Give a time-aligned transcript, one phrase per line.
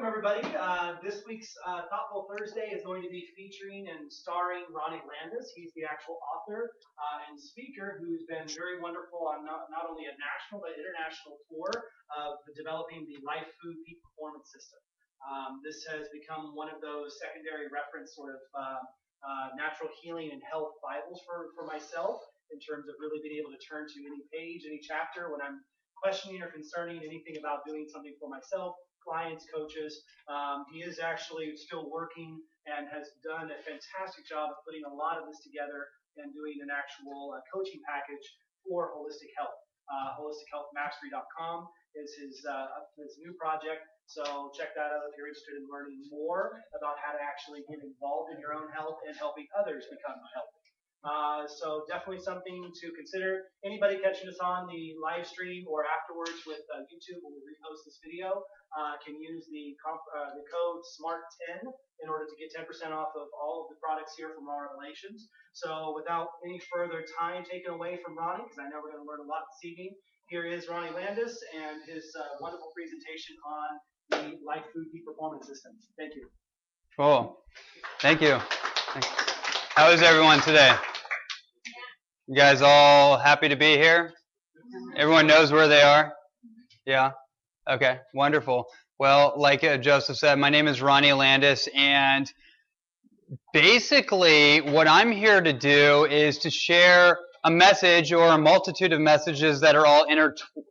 [0.00, 0.40] welcome everybody.
[0.56, 5.52] Uh, this week's uh, Thoughtful Thursday is going to be featuring and starring Ronnie Landis.
[5.52, 10.08] He's the actual author uh, and speaker who's been very wonderful on not, not only
[10.08, 11.68] a national but international tour
[12.16, 14.80] of developing the Life Food Peak Performance System.
[15.20, 18.80] Um, this has become one of those secondary reference sort of uh,
[19.20, 23.52] uh, natural healing and health Bibles for, for myself in terms of really being able
[23.52, 25.60] to turn to any page, any chapter when I'm
[25.92, 30.04] questioning or concerning anything about doing something for myself clients, coaches.
[30.28, 32.38] Um, he is actually still working
[32.68, 35.88] and has done a fantastic job of putting a lot of this together
[36.20, 38.24] and doing an actual uh, coaching package
[38.66, 39.56] for holistic health.
[39.90, 41.66] Uh, holistichealthmastery.com
[41.98, 43.82] is his uh, his new project.
[44.06, 47.82] So check that out if you're interested in learning more about how to actually get
[47.82, 50.59] involved in your own health and helping others become healthy.
[51.00, 53.48] Uh, so definitely something to consider.
[53.64, 57.88] Anybody catching us on the live stream or afterwards with uh, YouTube when we repost
[57.88, 58.44] this video
[58.76, 61.72] uh, can use the uh, the code SMART10
[62.04, 65.32] in order to get 10% off of all of the products here from Raw Revelations.
[65.56, 69.08] So without any further time taken away from Ronnie, because I know we're going to
[69.08, 69.96] learn a lot this evening,
[70.28, 73.68] here is Ronnie Landis and his uh, wonderful presentation on
[74.10, 75.72] the Life Food Performance System.
[75.98, 76.28] Thank you.
[76.96, 77.40] Cool.
[78.00, 78.38] Thank you.
[79.80, 80.74] How is everyone today?
[82.26, 84.12] You guys all happy to be here?
[84.94, 86.12] Everyone knows where they are?
[86.84, 87.12] Yeah?
[87.66, 88.66] Okay, wonderful.
[88.98, 92.30] Well, like uh, Joseph said, my name is Ronnie Landis, and
[93.54, 99.00] basically, what I'm here to do is to share a message or a multitude of
[99.00, 100.04] messages that are all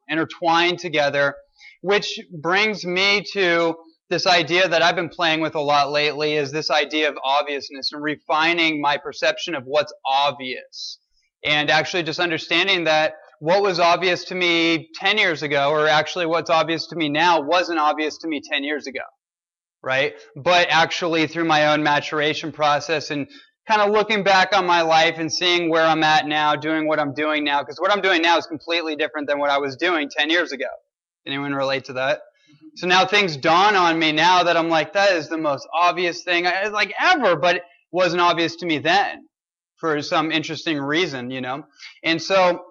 [0.08, 1.34] intertwined together,
[1.82, 3.76] which brings me to
[4.10, 7.92] this idea that I've been playing with a lot lately is this idea of obviousness
[7.92, 10.98] and refining my perception of what's obvious
[11.46, 16.26] and actually just understanding that what was obvious to me 10 years ago, or actually
[16.26, 19.00] what's obvious to me now, wasn't obvious to me 10 years ago,
[19.82, 20.14] right?
[20.36, 23.28] But actually through my own maturation process and
[23.68, 27.00] kind of looking back on my life and seeing where I'm at now, doing what
[27.00, 29.78] I'm doing now, because what I'm doing now is completely different than what I was
[29.78, 30.66] doing 10 years ago.
[31.26, 32.22] Anyone relate to that?
[32.76, 36.24] So now things dawn on me now that I'm like, that is the most obvious
[36.24, 39.26] thing, uh, like ever, but it wasn't obvious to me then
[39.78, 41.64] for some interesting reason, you know.
[42.04, 42.66] And so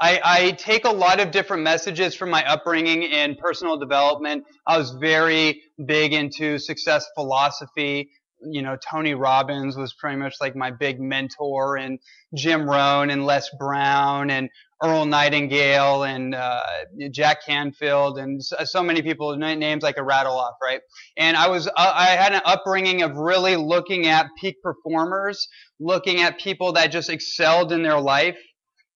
[0.00, 4.44] I, I, take a lot of different messages from my upbringing in personal development.
[4.66, 8.10] I was very big into success philosophy.
[8.42, 11.98] You know, Tony Robbins was pretty much like my big mentor, and
[12.34, 14.50] Jim Rohn and Les Brown and
[14.84, 16.62] Earl Nightingale and uh,
[17.10, 20.80] Jack Canfield and so, so, many people names I could rattle off, right?
[21.16, 25.48] And I was uh, I had an upbringing of really looking at peak performers,
[25.80, 28.36] looking at people that just excelled in their life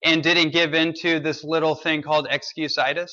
[0.05, 3.11] and didn't give into this little thing called excusitis,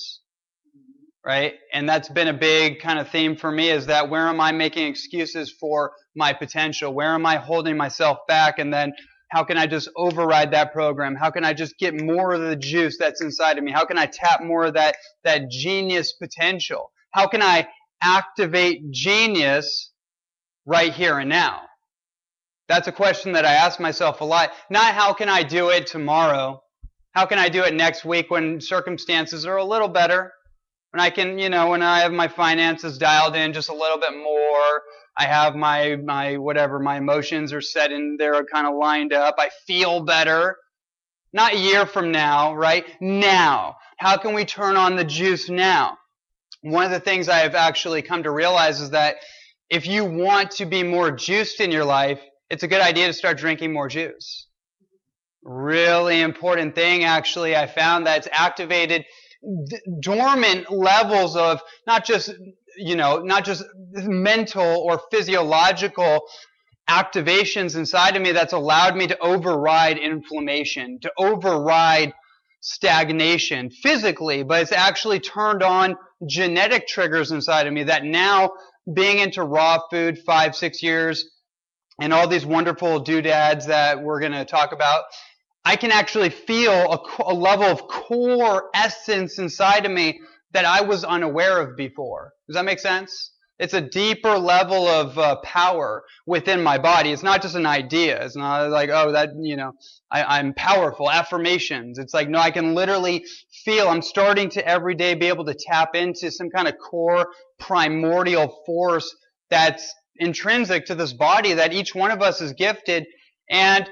[1.25, 1.53] right?
[1.73, 4.51] And that's been a big kind of theme for me is that where am I
[4.51, 6.93] making excuses for my potential?
[6.93, 8.59] Where am I holding myself back?
[8.59, 8.91] And then
[9.29, 11.15] how can I just override that program?
[11.15, 13.71] How can I just get more of the juice that's inside of me?
[13.71, 16.91] How can I tap more of that, that genius potential?
[17.11, 17.67] How can I
[18.01, 19.91] activate genius
[20.65, 21.61] right here and now?
[22.67, 24.51] That's a question that I ask myself a lot.
[24.69, 26.61] Not how can I do it tomorrow?
[27.11, 30.33] How can I do it next week when circumstances are a little better?
[30.95, 33.97] When I can, you know, when I have my finances dialed in just a little
[33.97, 34.81] bit more,
[35.17, 39.35] I have my my whatever my emotions are set in there kind of lined up.
[39.38, 40.55] I feel better.
[41.34, 42.85] Not a year from now, right?
[43.01, 43.75] Now.
[43.97, 45.97] How can we turn on the juice now?
[46.61, 49.17] One of the things I have actually come to realize is that
[49.69, 53.13] if you want to be more juiced in your life, it's a good idea to
[53.13, 54.47] start drinking more juice.
[55.44, 59.03] Really important thing actually I found that's activated
[60.01, 62.31] dormant levels of not just
[62.78, 63.63] you know, not just
[63.94, 66.22] mental or physiological
[66.89, 72.13] activations inside of me that's allowed me to override inflammation, to override
[72.61, 75.95] stagnation physically, but it's actually turned on
[76.28, 78.51] genetic triggers inside of me that now
[78.94, 81.25] being into raw food five, six years
[81.99, 85.03] and all these wonderful doodads that we're going to talk about,
[85.66, 90.20] I can actually feel a, a level of core essence inside of me
[90.53, 92.32] that I was unaware of before.
[92.47, 93.32] Does that make sense?
[93.58, 97.12] It's a deeper level of uh, power within my body.
[97.12, 98.22] It's not just an idea.
[98.23, 99.72] It's not like, oh, that, you know,
[100.12, 101.09] I, am powerful.
[101.09, 101.97] Affirmations.
[101.97, 103.23] It's like, no, I can literally
[103.64, 107.28] feel, I'm starting to every day be able to tap into some kind of core
[107.58, 109.16] primordial force
[109.50, 113.06] that's intrinsic to this body that each one of us is gifted.
[113.50, 113.90] And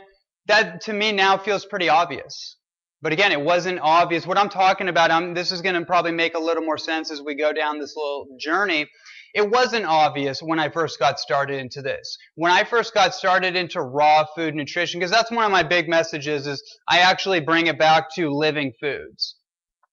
[0.48, 2.57] that to me now feels pretty obvious.
[3.01, 4.25] But again, it wasn't obvious.
[4.25, 7.12] What I'm talking about, I'm, this is going to probably make a little more sense
[7.12, 8.88] as we go down this little journey,
[9.34, 12.18] It wasn't obvious when I first got started into this.
[12.36, 15.90] When I first got started into raw food nutrition, because that's one of my big
[15.90, 19.36] messages is I actually bring it back to living foods.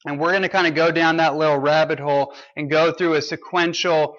[0.04, 3.14] And we're going to kind of go down that little rabbit hole and go through
[3.14, 4.16] a sequential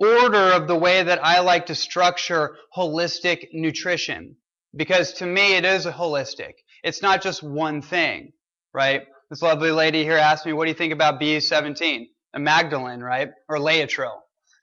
[0.00, 4.36] order of the way that I like to structure holistic nutrition.
[4.78, 6.52] Because to me, it is a holistic.
[6.84, 8.32] It's not just one thing,
[8.72, 9.02] right?
[9.28, 12.06] This lovely lady here asked me, what do you think about B17?
[12.34, 13.28] Amygdalin, right?
[13.48, 14.20] Or Laetrile.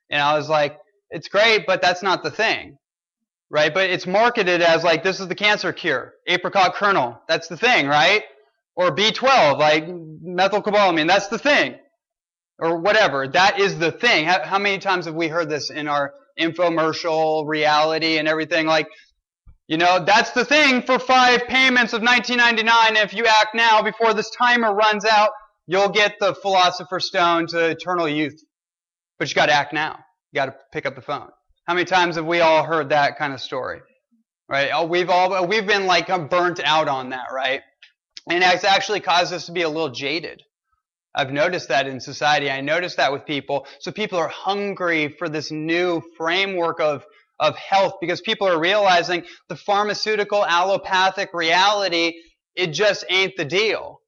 [0.09, 0.77] And I was like,
[1.09, 2.77] it's great, but that's not the thing.
[3.49, 3.73] Right?
[3.73, 6.13] But it's marketed as like, this is the cancer cure.
[6.27, 7.21] Apricot kernel.
[7.27, 8.23] That's the thing, right?
[8.75, 11.07] Or B12, like methylcobalamin.
[11.07, 11.75] That's the thing.
[12.57, 13.27] Or whatever.
[13.27, 14.25] That is the thing.
[14.25, 18.65] How, how many times have we heard this in our infomercial reality and everything?
[18.65, 18.87] Like,
[19.67, 23.03] you know, that's the thing for five payments of 1999.
[23.03, 25.31] If you act now before this timer runs out,
[25.65, 28.43] you'll get the Philosopher's Stone to eternal youth.
[29.17, 29.99] But you got to act now.
[30.31, 31.29] You got to pick up the phone.
[31.67, 33.81] How many times have we all heard that kind of story?
[34.47, 34.69] Right?
[34.71, 37.61] Oh, we've all we've been like um, burnt out on that, right?
[38.29, 40.43] And it's actually caused us to be a little jaded.
[41.15, 42.51] I've noticed that in society.
[42.51, 43.65] I noticed that with people.
[43.79, 47.05] So people are hungry for this new framework of
[47.39, 52.13] of health because people are realizing the pharmaceutical allopathic reality,
[52.55, 53.99] it just ain't the deal.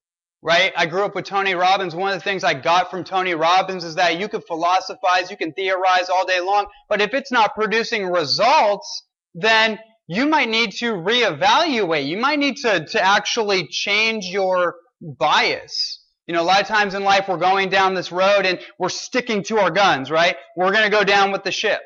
[0.41, 0.71] Right?
[0.77, 1.95] I grew up with Tony Robbins.
[1.95, 5.35] One of the things I got from Tony Robbins is that you can philosophize, you
[5.35, 9.03] can theorize all day long, but if it's not producing results,
[9.33, 12.07] then you might need to reevaluate.
[12.07, 16.03] You might need to, to actually change your bias.
[16.27, 18.89] You know, a lot of times in life we're going down this road and we're
[18.89, 20.35] sticking to our guns, right?
[20.55, 21.81] We're going to go down with the ship.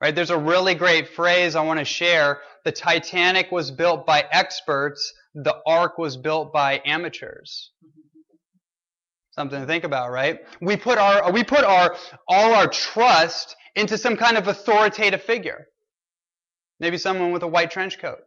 [0.00, 0.14] Right?
[0.14, 2.40] There's a really great phrase I want to share.
[2.64, 5.12] The Titanic was built by experts.
[5.34, 7.70] The ark was built by amateurs.
[9.32, 10.40] Something to think about, right?
[10.60, 15.66] We put our, we put our, all our trust into some kind of authoritative figure.
[16.80, 18.20] Maybe someone with a white trench coat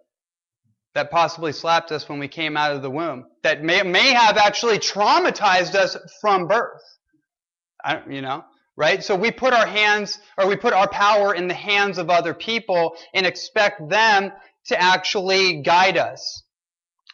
[0.93, 4.37] that possibly slapped us when we came out of the womb, that may, may have
[4.37, 6.81] actually traumatized us from birth.
[7.83, 8.43] I, you know,
[8.75, 9.03] right?
[9.03, 12.33] So we put our hands, or we put our power in the hands of other
[12.33, 14.31] people and expect them
[14.67, 16.43] to actually guide us.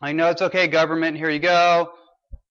[0.01, 1.91] I know it's okay, government, here you go.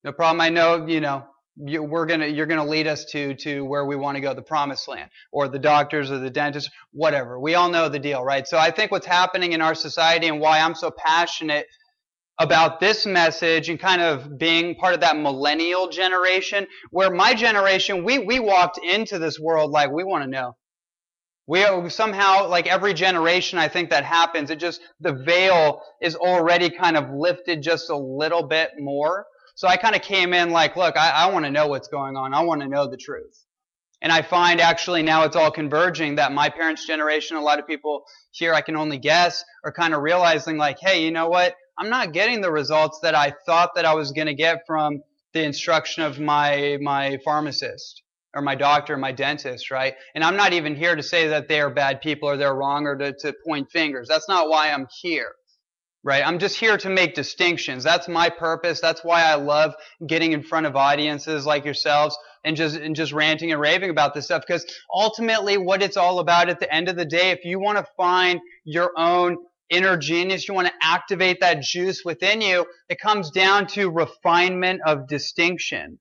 [0.04, 0.40] No problem.
[0.40, 1.24] I know, you know,
[1.56, 4.42] you, we're gonna, you're gonna lead us to, to where we want to go, the
[4.42, 7.40] promised land, or the doctors or the dentists, whatever.
[7.40, 8.46] We all know the deal, right?
[8.46, 11.66] So I think what's happening in our society and why I'm so passionate
[12.38, 18.04] about this message and kind of being part of that millennial generation where my generation
[18.04, 20.56] we we walked into this world like we want to know.
[21.46, 24.50] We somehow like every generation i think that happens.
[24.50, 29.26] It just the veil is already kind of lifted just a little bit more.
[29.56, 32.16] So i kind of came in like look i, I want to know what's going
[32.16, 32.34] on.
[32.34, 33.44] I want to know the truth.
[34.00, 37.66] And I find actually now it's all converging that my parents' generation, a lot of
[37.66, 41.56] people here, I can only guess, are kind of realizing like, hey, you know what?
[41.78, 45.02] I'm not getting the results that I thought that I was going to get from
[45.32, 48.02] the instruction of my my pharmacist
[48.34, 49.94] or my doctor, or my dentist, right?
[50.14, 52.86] And I'm not even here to say that they are bad people or they're wrong
[52.86, 54.06] or to, to point fingers.
[54.06, 55.32] That's not why I'm here.
[56.04, 56.24] Right?
[56.24, 57.82] I'm just here to make distinctions.
[57.82, 58.80] That's my purpose.
[58.80, 59.74] That's why I love
[60.06, 64.14] getting in front of audiences like yourselves and just and just ranting and raving about
[64.14, 64.64] this stuff because
[64.94, 67.86] ultimately what it's all about at the end of the day if you want to
[67.96, 69.36] find your own
[69.70, 74.80] inner genius, you want to activate that juice within you, it comes down to refinement
[74.86, 75.98] of distinction.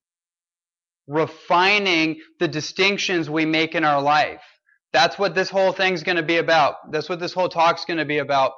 [1.08, 4.42] Refining the distinctions we make in our life.
[4.94, 6.92] That's what this whole thing's going to be about.
[6.92, 8.54] That's what this whole talk's going to be about.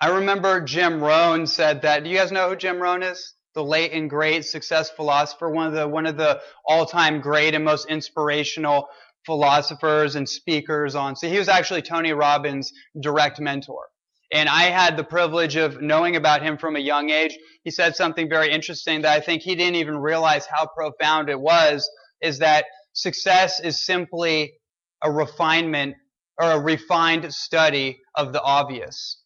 [0.00, 2.04] I remember Jim Rohn said that.
[2.04, 3.34] Do you guys know who Jim Rohn is?
[3.54, 7.64] The late and great success philosopher, one of the one of the all-time great and
[7.64, 8.88] most inspirational
[9.26, 11.16] philosophers and speakers on.
[11.16, 13.86] So he was actually Tony Robbins' direct mentor.
[14.32, 17.38] And I had the privilege of knowing about him from a young age.
[17.62, 21.40] He said something very interesting that I think he didn't even realize how profound it
[21.40, 21.88] was,
[22.20, 24.54] is that success is simply
[25.02, 25.94] a refinement
[26.40, 29.20] or a refined study of the obvious.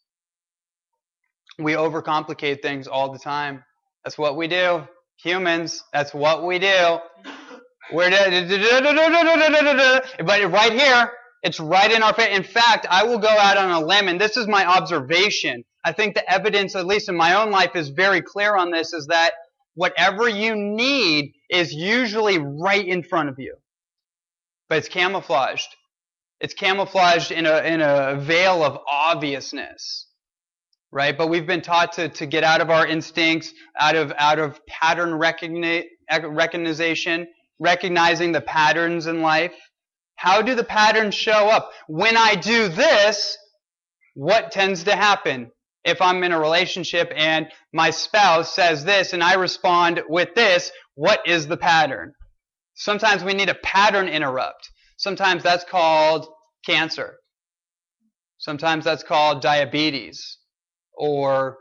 [1.58, 3.64] We overcomplicate things all the time.
[4.04, 4.86] That's what we do.
[5.22, 6.98] Humans, that's what we do.
[7.90, 8.10] Where
[10.24, 12.36] but right here, it's right in our face.
[12.36, 15.64] In fact, I will go out on a limb, and this is my observation.
[15.84, 18.92] I think the evidence, at least in my own life, is very clear on this,
[18.92, 19.32] is that
[19.74, 23.54] whatever you need is usually right in front of you.
[24.68, 25.74] But it's camouflaged.
[26.40, 30.06] It's camouflaged in a, in a veil of obviousness.
[30.90, 31.16] Right?
[31.16, 34.60] But we've been taught to, to get out of our instincts, out of, out of
[34.66, 35.88] pattern recognition,
[36.30, 39.54] recognization, recognizing the patterns in life,
[40.16, 41.70] How do the patterns show up?
[41.86, 43.38] When I do this,
[44.14, 45.52] what tends to happen?
[45.84, 50.72] If I'm in a relationship and my spouse says this and I respond with this,
[50.96, 52.14] what is the pattern?
[52.74, 54.68] Sometimes we need a pattern interrupt.
[54.96, 56.26] Sometimes that's called
[56.66, 57.18] cancer.
[58.38, 60.38] Sometimes that's called diabetes
[60.96, 61.58] or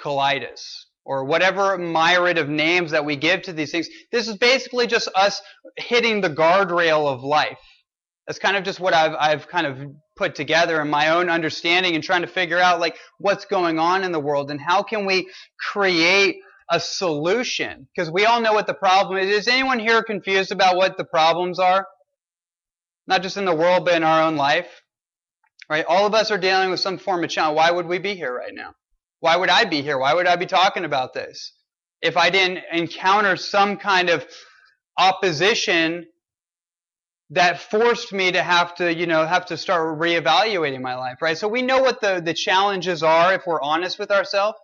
[0.00, 3.88] colitis or whatever myriad of names that we give to these things.
[4.10, 5.40] This is basically just us
[5.76, 7.58] hitting the guardrail of life.
[8.26, 9.78] That's kind of just what I've, I've kind of
[10.16, 14.02] put together in my own understanding and trying to figure out like what's going on
[14.02, 16.36] in the world and how can we create
[16.72, 19.28] a solution because we all know what the problem is.
[19.28, 21.86] Is anyone here confused about what the problems are?
[23.06, 24.82] Not just in the world, but in our own life.
[25.70, 25.84] Right?
[25.88, 27.56] All of us are dealing with some form of challenge.
[27.56, 28.72] Why would we be here right now?
[29.20, 29.98] Why would I be here?
[29.98, 31.52] Why would I be talking about this?
[32.02, 34.26] If I didn't encounter some kind of
[34.98, 36.06] opposition
[37.30, 41.36] that forced me to have to, you know, have to start reevaluating my life, right?
[41.36, 44.58] So we know what the, the challenges are if we're honest with ourselves.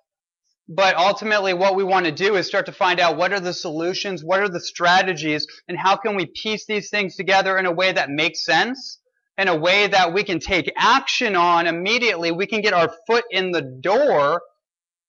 [0.68, 3.52] But ultimately, what we want to do is start to find out what are the
[3.52, 7.72] solutions, what are the strategies, and how can we piece these things together in a
[7.72, 9.00] way that makes sense,
[9.38, 12.32] in a way that we can take action on immediately.
[12.32, 14.42] We can get our foot in the door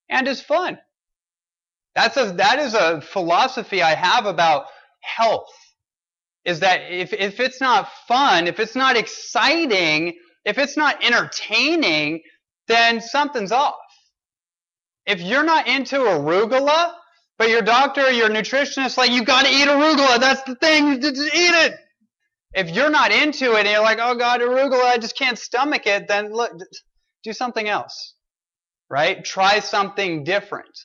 [0.10, 0.78] and is fun.
[1.96, 4.66] That's a, that is a philosophy I have about
[5.02, 5.50] health.
[6.46, 10.14] Is that if, if it's not fun, if it's not exciting,
[10.46, 12.22] if it's not entertaining,
[12.68, 13.76] then something's off.
[15.06, 16.94] If you're not into arugula,
[17.38, 21.00] but your doctor or your nutritionist like you got to eat arugula, that's the thing,
[21.02, 21.76] just eat it.
[22.54, 25.88] If you're not into it and you're like, oh God, arugula, I just can't stomach
[25.88, 26.52] it, then look,
[27.24, 28.14] do something else,
[28.90, 29.24] right?
[29.24, 30.78] Try something different.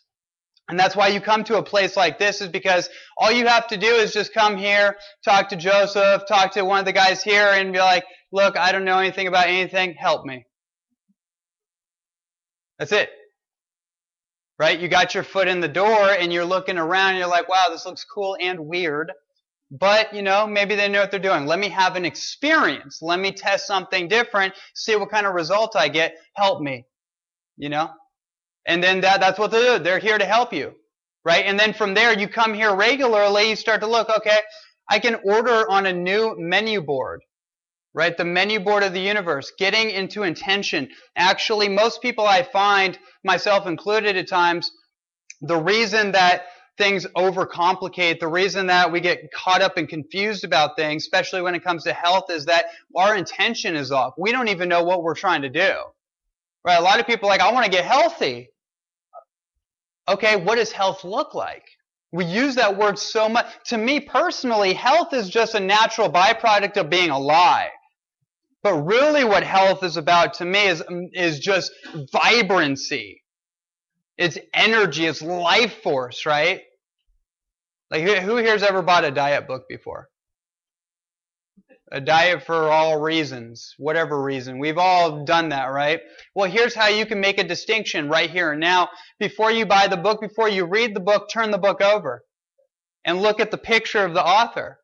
[0.70, 3.66] And that's why you come to a place like this is because all you have
[3.68, 7.22] to do is just come here, talk to Joseph, talk to one of the guys
[7.22, 10.44] here and be like, look, I don't know anything about anything, help me.
[12.78, 13.10] That's it
[14.58, 14.78] right?
[14.78, 17.66] You got your foot in the door and you're looking around and you're like, wow,
[17.70, 19.12] this looks cool and weird.
[19.70, 21.46] But, you know, maybe they know what they're doing.
[21.46, 23.00] Let me have an experience.
[23.02, 26.14] Let me test something different, see what kind of result I get.
[26.36, 26.84] Help me.
[27.56, 27.90] You know?
[28.66, 29.78] And then that, that's what they do.
[29.82, 30.74] They're here to help you.
[31.24, 31.44] Right?
[31.44, 34.38] And then from there, you come here regularly, you start to look, okay,
[34.88, 37.20] I can order on a new menu board
[37.94, 38.16] right?
[38.16, 40.88] The menu board of the universe, getting into intention.
[41.16, 44.70] Actually, most people I find, myself included at times,
[45.40, 46.44] the reason that
[46.78, 51.54] things overcomplicate, the reason that we get caught up and confused about things, especially when
[51.54, 52.66] it comes to health, is that
[52.96, 54.14] our intention is off.
[54.16, 55.74] We don't even know what we're trying to do.
[56.64, 56.78] Right?
[56.78, 58.48] A lot of people like, I want to get healthy.
[60.08, 61.64] Okay, what does health look like?
[62.12, 63.46] We use that word so much.
[63.66, 67.70] To me personally, health is just a natural byproduct of being alive.
[68.62, 70.82] But really what health is about to me is,
[71.12, 71.70] is just
[72.12, 73.22] vibrancy.
[74.16, 76.62] It's energy, it's life force, right?
[77.90, 80.08] Like who here's ever bought a diet book before?
[81.90, 84.58] A diet for all reasons, whatever reason.
[84.58, 86.00] We've all done that, right?
[86.34, 88.90] Well, here's how you can make a distinction right here and now.
[89.18, 92.24] Before you buy the book, before you read the book, turn the book over
[93.06, 94.78] and look at the picture of the author.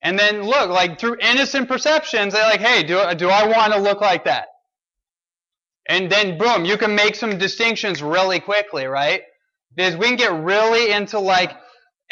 [0.00, 3.80] And then look, like through innocent perceptions, they're like, hey, do, do I want to
[3.80, 4.46] look like that?
[5.88, 9.22] And then boom, you can make some distinctions really quickly, right?
[9.74, 11.56] Because we can get really into like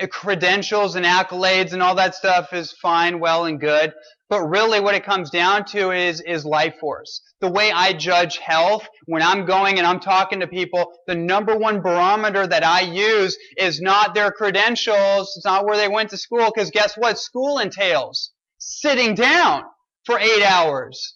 [0.01, 3.93] Uh, credentials and accolades and all that stuff is fine, well and good.
[4.29, 7.21] But really what it comes down to is, is life force.
[7.41, 11.57] The way I judge health, when I'm going and I'm talking to people, the number
[11.57, 16.17] one barometer that I use is not their credentials, it's not where they went to
[16.17, 18.33] school, because guess what school entails?
[18.59, 19.63] Sitting down
[20.07, 21.15] for eight hours.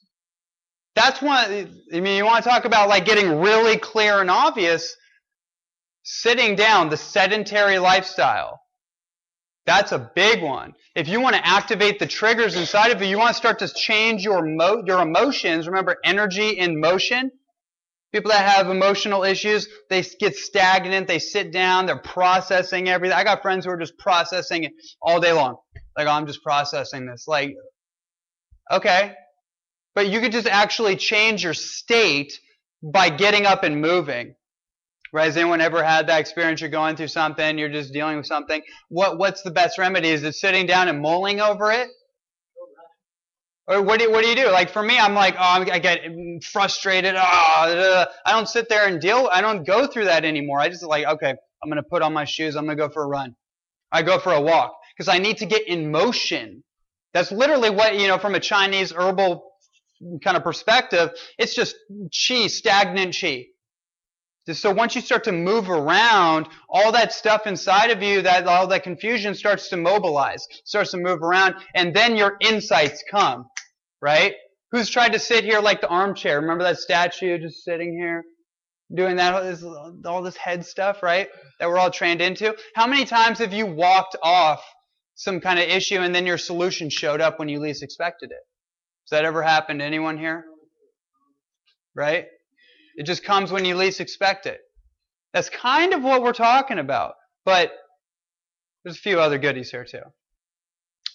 [0.95, 4.95] That's one, I mean, you want to talk about like getting really clear and obvious,
[6.05, 8.61] sitting down, the sedentary lifestyle.
[9.69, 10.73] That's a big one.
[10.95, 13.69] If you want to activate the triggers inside of you, you want to start to
[13.69, 15.67] change your mo- your emotions.
[15.67, 17.31] Remember, energy in motion.
[18.11, 21.07] People that have emotional issues, they get stagnant.
[21.07, 21.85] They sit down.
[21.85, 23.19] They're processing everything.
[23.19, 24.73] I got friends who are just processing it
[25.03, 25.57] all day long.
[25.99, 27.29] Like, oh, I'm just processing this.
[27.29, 27.55] Like,
[28.73, 29.13] okay,
[29.95, 32.33] but you could just actually change your state
[32.83, 34.35] by getting up and moving.
[35.13, 35.25] Right?
[35.25, 36.61] Has anyone ever had that experience?
[36.61, 38.63] You're going through something, you're just dealing with something.
[38.89, 40.09] What What's the best remedy?
[40.09, 41.89] Is it sitting down and mulling over it?
[43.69, 44.51] Or what do, you, what do you do?
[44.51, 46.01] Like for me, I'm like, oh, I get
[46.43, 47.15] frustrated.
[47.17, 49.29] Oh, I don't sit there and deal.
[49.31, 50.59] I don't go through that anymore.
[50.59, 52.57] I just like, okay, I'm to put on my shoes.
[52.57, 53.37] I'm to go for a run.
[53.93, 56.65] I go for a walk because I need to get in motion.
[57.13, 59.45] That's literally what, you know, from a Chinese herbal
[60.25, 63.47] kind of perspective, it's just chi, stagnant chi.
[64.55, 68.67] So once you start to move around, all that stuff inside of you, that all
[68.69, 73.47] that confusion starts to mobilize, starts to move around, and then your insights come,
[74.01, 74.35] right?
[74.71, 76.41] Who's tried to sit here like the armchair?
[76.41, 78.25] Remember that statue just sitting here?
[78.95, 79.63] Doing that,
[80.07, 81.29] all this head stuff, right?
[81.61, 82.57] That we're all trained into.
[82.75, 84.63] How many times have you walked off
[85.15, 88.41] some kind of issue and then your solution showed up when you least expected it?
[89.11, 90.45] Has that ever happened to anyone here?
[91.95, 92.27] Right?
[92.99, 94.61] It just comes when you least expect it.
[95.33, 97.15] That's kind of what we're talking about.
[97.45, 97.71] But
[98.85, 100.03] there's a few other goodies here too.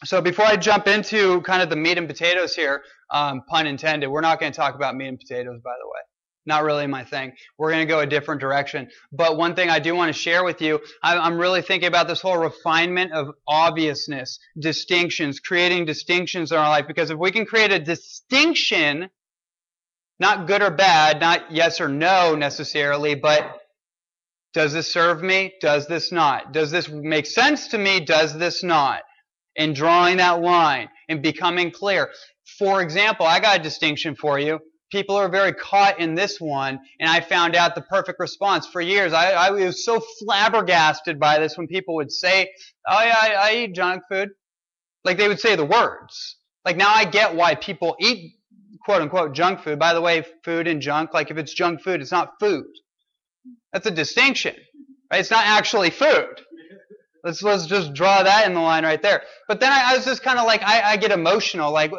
[0.05, 4.07] So before I jump into kind of the meat and potatoes here, um, pun intended,
[4.07, 5.99] we're not going to talk about meat and potatoes, by the way.
[6.45, 7.33] Not really my thing.
[7.57, 8.89] We're going to go a different direction.
[9.11, 12.21] But one thing I do want to share with you, I'm really thinking about this
[12.21, 16.87] whole refinement of obviousness, distinctions, creating distinctions in our life.
[16.87, 19.09] Because if we can create a distinction
[20.19, 23.59] not good or bad, not yes or no necessarily, but
[24.53, 25.53] does this serve me?
[25.61, 26.53] Does this not?
[26.53, 27.99] Does this make sense to me?
[27.99, 29.01] Does this not?
[29.57, 32.11] And drawing that line and becoming clear.
[32.59, 34.59] For example, I got a distinction for you.
[34.91, 38.67] People are very caught in this one, and I found out the perfect response.
[38.67, 42.51] For years, I, I was so flabbergasted by this when people would say,
[42.87, 44.29] Oh, yeah, I, I eat junk food.
[45.03, 46.37] Like they would say the words.
[46.63, 48.35] Like now I get why people eat
[48.83, 49.79] quote unquote junk food.
[49.79, 52.65] By the way, food and junk, like if it's junk food, it's not food.
[53.71, 54.55] That's a distinction.
[55.11, 55.19] Right?
[55.19, 56.41] It's not actually food.
[57.23, 59.23] Let's let's just draw that in the line right there.
[59.47, 61.91] But then I, I was just kind of like I, I, get emotional, like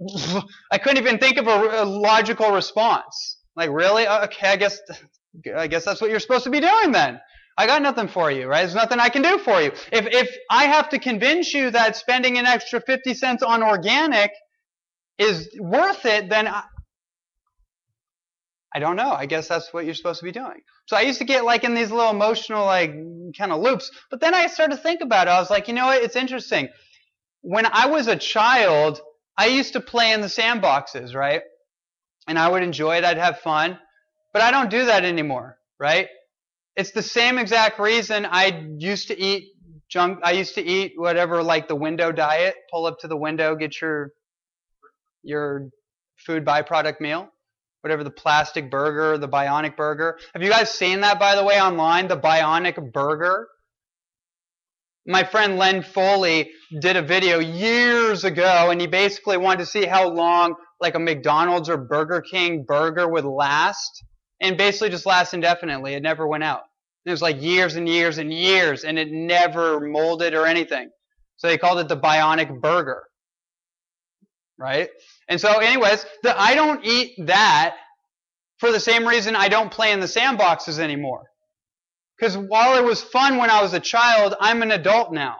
[0.72, 3.38] I couldn't even think of a, a, logical response.
[3.54, 4.08] Like really?
[4.08, 4.80] Okay, I guess
[5.56, 7.20] I guess that's what you're supposed to be doing then.
[7.58, 8.62] I got nothing for you, right?
[8.62, 9.72] There's nothing I can do for you.
[9.92, 14.30] If if I have to convince you that spending an extra 50 cents on organic
[15.18, 16.64] is worth it, then I,
[18.74, 19.12] I don't know.
[19.12, 20.60] I guess that's what you're supposed to be doing.
[20.86, 22.92] So I used to get like in these little emotional like
[23.36, 25.30] kind of loops, but then I started to think about it.
[25.30, 26.02] I was like, you know what?
[26.02, 26.68] It's interesting.
[27.42, 29.00] When I was a child,
[29.38, 31.42] I used to play in the sandboxes, right?
[32.26, 33.04] And I would enjoy it.
[33.04, 33.78] I'd have fun,
[34.32, 36.08] but I don't do that anymore, right?
[36.76, 39.52] It's the same exact reason I used to eat
[39.88, 40.18] junk.
[40.24, 42.56] I used to eat whatever like the window diet.
[42.72, 44.10] Pull up to the window, get your
[45.24, 45.70] your
[46.16, 47.28] food byproduct meal,
[47.80, 50.18] whatever the plastic burger, the bionic burger.
[50.32, 52.08] Have you guys seen that, by the way, online?
[52.08, 53.48] The bionic burger?
[55.06, 59.84] My friend Len Foley did a video years ago, and he basically wanted to see
[59.84, 64.02] how long like a McDonald's or Burger King burger would last,
[64.40, 65.94] and basically just last indefinitely.
[65.94, 66.62] It never went out.
[67.04, 70.88] It was like years and years and years, and it never molded or anything.
[71.36, 73.02] So they called it the bionic burger.
[74.56, 74.88] Right?
[75.28, 77.76] And so, anyways, the, I don't eat that
[78.58, 81.22] for the same reason I don't play in the sandboxes anymore.
[82.18, 85.36] Because while it was fun when I was a child, I'm an adult now.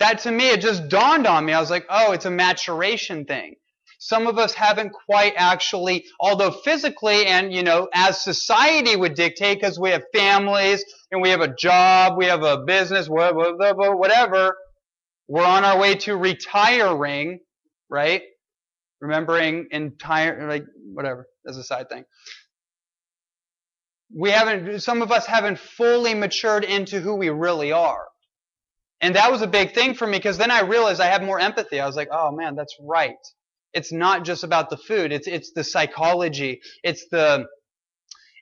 [0.00, 1.52] That to me, it just dawned on me.
[1.52, 3.54] I was like, oh, it's a maturation thing.
[4.00, 9.60] Some of us haven't quite actually, although physically and, you know, as society would dictate,
[9.60, 14.56] because we have families and we have a job, we have a business, whatever,
[15.28, 17.38] we're on our way to retiring
[17.92, 18.22] right?
[19.00, 22.04] Remembering entire, like, whatever, as a side thing.
[24.14, 28.06] We haven't, some of us haven't fully matured into who we really are.
[29.02, 31.38] And that was a big thing for me because then I realized I have more
[31.38, 31.80] empathy.
[31.80, 33.16] I was like, oh man, that's right.
[33.74, 35.12] It's not just about the food.
[35.12, 36.60] It's, it's the psychology.
[36.82, 37.46] It's the,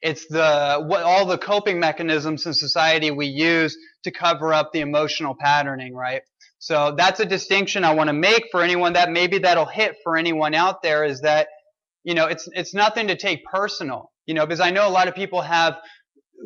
[0.02, 4.80] it's the, what, all the coping mechanisms in society we use to cover up the
[4.80, 6.22] emotional patterning, right?
[6.60, 10.18] So that's a distinction I want to make for anyone that maybe that'll hit for
[10.18, 11.48] anyone out there is that,
[12.04, 15.08] you know, it's, it's nothing to take personal, you know, because I know a lot
[15.08, 15.78] of people have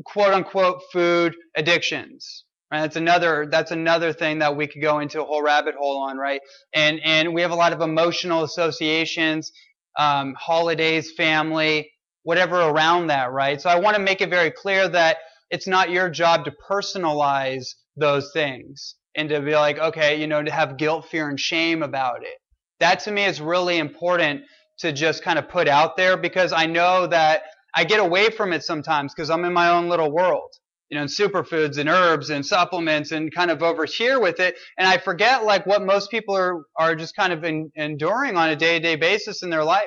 [0.07, 2.45] quote unquote food addictions.
[2.71, 2.83] Right?
[2.83, 6.17] That's another, that's another thing that we could go into a whole rabbit hole on,
[6.17, 6.41] right?
[6.73, 9.51] And, and we have a lot of emotional associations,
[9.99, 11.91] um, holidays, family,
[12.23, 13.61] whatever around that, right?
[13.61, 15.17] So I want to make it very clear that
[15.51, 20.43] it's not your job to personalize those things and to be like, okay, you know,
[20.43, 22.39] to have guilt, fear, and shame about it.
[22.81, 24.43] That to me is really important
[24.79, 27.43] to just kind of put out there because I know that
[27.75, 30.51] I get away from it sometimes because I'm in my own little world.
[30.91, 34.57] You know, in superfoods and herbs and supplements and kind of over here with it.
[34.79, 38.51] And I forget like what most people are, are just kind of in, enduring on
[38.51, 39.87] a day to day basis in their life.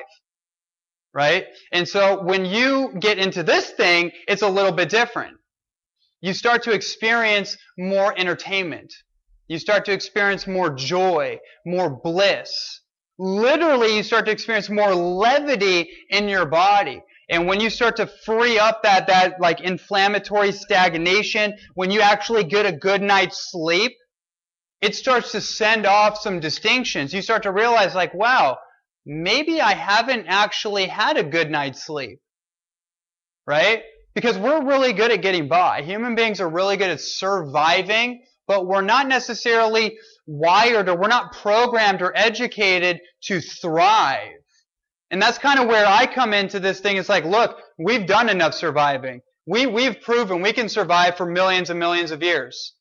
[1.14, 1.46] Right?
[1.72, 5.36] And so when you get into this thing, it's a little bit different.
[6.20, 8.92] You start to experience more entertainment
[9.48, 12.80] You start to experience more joy, more bliss.
[13.18, 17.02] Literally, you start to experience more levity in your body.
[17.30, 22.44] And when you start to free up that, that like inflammatory stagnation, when you actually
[22.44, 23.92] get a good night's sleep,
[24.80, 27.12] it starts to send off some distinctions.
[27.12, 28.58] You start to realize like, wow,
[29.04, 32.20] maybe I haven't actually had a good night's sleep.
[33.46, 33.82] Right?
[34.14, 35.82] Because we're really good at getting by.
[35.82, 41.32] Human beings are really good at surviving, but we're not necessarily wired or we're not
[41.32, 44.32] programmed or educated to thrive.
[45.10, 46.96] And that's kind of where I come into this thing.
[46.96, 49.20] It's like, look, we've done enough surviving.
[49.46, 52.74] We, we've proven we can survive for millions and millions of years.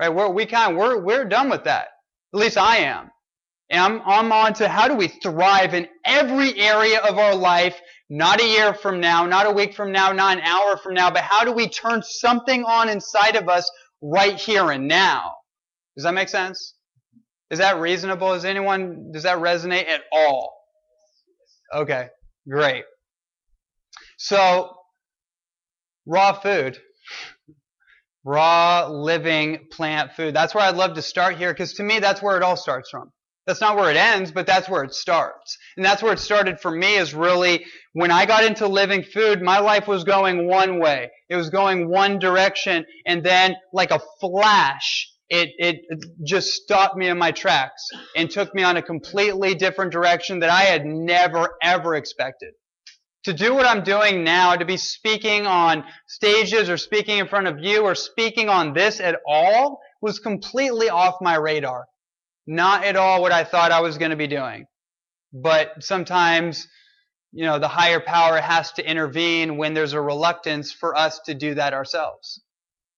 [0.00, 0.08] Right?
[0.08, 1.88] We're, we kind of, we're, we're done with that.
[2.32, 3.10] At least I am.
[3.68, 7.80] And I'm, I'm on to how do we thrive in every area of our life,
[8.08, 11.10] not a year from now, not a week from now, not an hour from now,
[11.10, 13.70] but how do we turn something on inside of us
[14.02, 15.34] right here and now?
[15.96, 16.74] Does that make sense?
[17.50, 18.32] Is that reasonable?
[18.32, 20.52] Is anyone, does that resonate at all?
[21.74, 22.08] Okay,
[22.48, 22.84] great.
[24.18, 24.74] So,
[26.06, 26.78] raw food.
[28.24, 30.34] Raw, living plant food.
[30.34, 32.90] That's where I'd love to start here because to me that's where it all starts
[32.90, 33.10] from.
[33.46, 35.56] That's not where it ends, but that's where it starts.
[35.76, 39.42] And that's where it started for me is really when I got into living food,
[39.42, 41.10] my life was going one way.
[41.28, 47.08] It was going one direction and then like a flash, it, it just stopped me
[47.08, 51.56] in my tracks and took me on a completely different direction that I had never
[51.62, 52.52] ever expected.
[53.24, 57.48] To do what I'm doing now, to be speaking on stages or speaking in front
[57.48, 61.86] of you or speaking on this at all was completely off my radar.
[62.46, 64.66] Not at all what I thought I was going to be doing.
[65.32, 66.66] But sometimes,
[67.32, 71.34] you know, the higher power has to intervene when there's a reluctance for us to
[71.34, 72.42] do that ourselves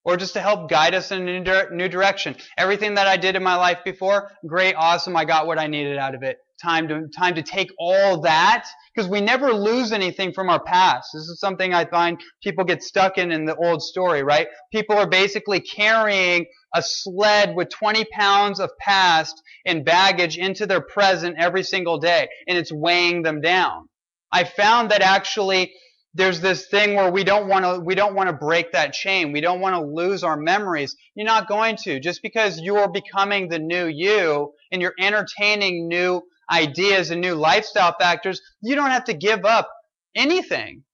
[0.05, 2.35] or just to help guide us in a new direction.
[2.59, 5.97] Everything that I did in my life before, great, awesome, I got what I needed
[5.97, 6.39] out of it.
[6.61, 11.09] Time to, time to take all that, because we never lose anything from our past.
[11.13, 14.49] This is something I find people get stuck in in the old story, right?
[14.73, 20.81] People are basically carrying a sled with 20 pounds of past and baggage into their
[20.81, 23.89] present every single day, and it's weighing them down.
[24.33, 25.73] I found that actually
[26.15, 29.33] there's this thing where we don't want to we don't want to break that chain.
[29.33, 30.95] We don't want to lose our memories.
[31.15, 32.01] You're not going to.
[32.01, 37.95] Just because you're becoming the new you and you're entertaining new ideas and new lifestyle
[37.99, 39.71] factors, you don't have to give up
[40.15, 40.85] anything.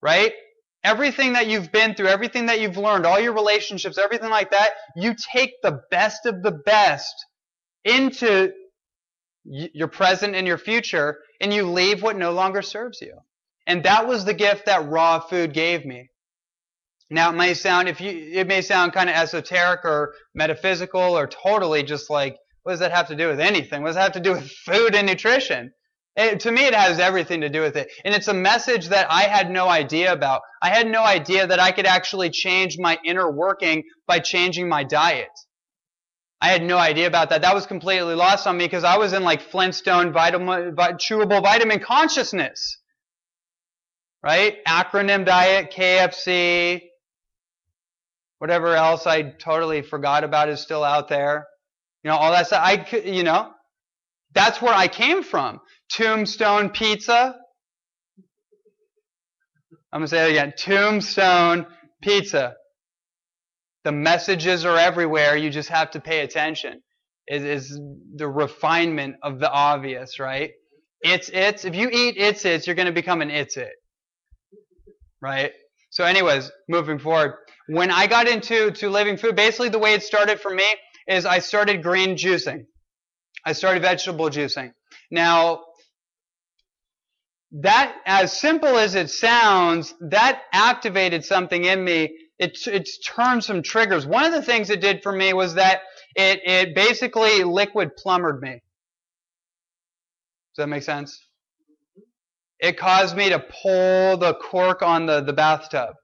[0.00, 0.32] Right?
[0.84, 4.72] Everything that you've been through, everything that you've learned, all your relationships, everything like that,
[4.94, 7.14] you take the best of the best
[7.84, 8.52] into
[9.44, 13.14] your present and your future and you leave what no longer serves you.
[13.66, 16.10] And that was the gift that raw food gave me.
[17.10, 21.26] Now it may sound if you it may sound kind of esoteric or metaphysical or
[21.26, 23.82] totally just like what does that have to do with anything?
[23.82, 25.72] What does that have to do with food and nutrition?
[26.16, 27.88] It, to me, it has everything to do with it.
[28.04, 30.42] And it's a message that I had no idea about.
[30.62, 34.84] I had no idea that I could actually change my inner working by changing my
[34.84, 35.30] diet.
[36.40, 37.42] I had no idea about that.
[37.42, 41.80] That was completely lost on me because I was in like Flintstone vitamin, chewable vitamin
[41.80, 42.78] consciousness
[44.24, 44.64] right?
[44.66, 46.80] Acronym diet, KFC,
[48.38, 51.46] whatever else I totally forgot about is still out there.
[52.02, 52.62] You know, all that stuff.
[52.64, 53.50] I, you know,
[54.32, 55.60] that's where I came from.
[55.90, 57.36] Tombstone pizza.
[59.92, 60.54] I'm going to say it again.
[60.56, 61.66] Tombstone
[62.02, 62.54] pizza.
[63.84, 65.36] The messages are everywhere.
[65.36, 66.82] You just have to pay attention.
[67.26, 67.78] It is
[68.16, 70.52] the refinement of the obvious, right?
[71.02, 71.64] It's it's.
[71.64, 73.72] If you eat it's it's, you're going to become an it's it
[75.24, 75.52] right?
[75.90, 77.34] So anyways, moving forward,
[77.68, 80.66] when I got into to living food, basically the way it started for me
[81.08, 82.66] is I started green juicing.
[83.46, 84.72] I started vegetable juicing.
[85.10, 85.62] Now,
[87.60, 92.16] that, as simple as it sounds, that activated something in me.
[92.38, 94.06] It, it turned some triggers.
[94.06, 95.82] One of the things it did for me was that
[96.16, 98.60] it, it basically liquid plumbered me.
[100.54, 101.16] Does that make sense?
[102.58, 105.94] It caused me to pull the cork on the, the bathtub.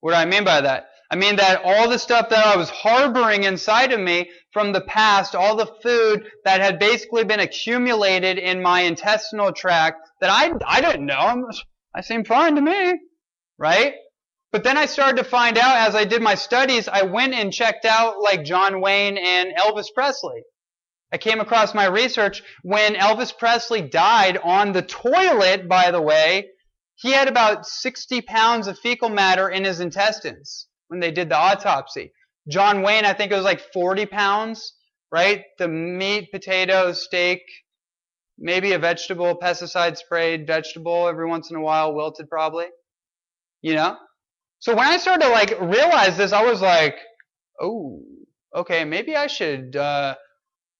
[0.00, 0.86] What do I mean by that?
[1.10, 4.80] I mean that all the stuff that I was harboring inside of me from the
[4.82, 10.52] past, all the food that had basically been accumulated in my intestinal tract that I,
[10.66, 11.48] I didn't know.
[11.94, 12.98] I seemed fine to me.
[13.58, 13.94] Right?
[14.52, 17.52] But then I started to find out as I did my studies, I went and
[17.52, 20.42] checked out like John Wayne and Elvis Presley.
[21.12, 26.48] I came across my research when Elvis Presley died on the toilet, by the way,
[26.96, 31.36] he had about 60 pounds of fecal matter in his intestines when they did the
[31.36, 32.12] autopsy.
[32.48, 34.74] John Wayne, I think it was like 40 pounds
[35.10, 35.44] right?
[35.58, 37.42] The meat, potato, steak,
[38.38, 42.66] maybe a vegetable, pesticide sprayed vegetable every once in a while, wilted probably.
[43.62, 43.96] You know?
[44.60, 46.96] So when I started to like realize this, I was like,
[47.60, 48.02] oh,
[48.54, 50.14] okay, maybe I should uh,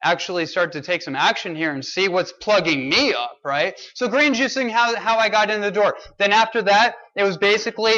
[0.04, 3.78] actually start to take some action here and see what's plugging me up, right?
[3.94, 5.96] So green juicing, how, how I got in the door.
[6.18, 7.96] Then after that, it was basically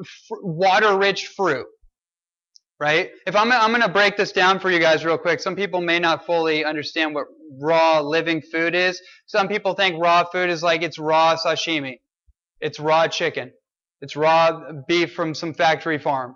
[0.00, 1.66] f- water-rich fruit,
[2.80, 3.10] right?
[3.26, 5.40] If I'm, I'm going to break this down for you guys real quick.
[5.40, 7.26] Some people may not fully understand what
[7.60, 9.00] raw living food is.
[9.26, 12.00] Some people think raw food is like it's raw sashimi.
[12.60, 13.52] It's raw chicken.
[14.00, 16.34] It's raw beef from some factory farm.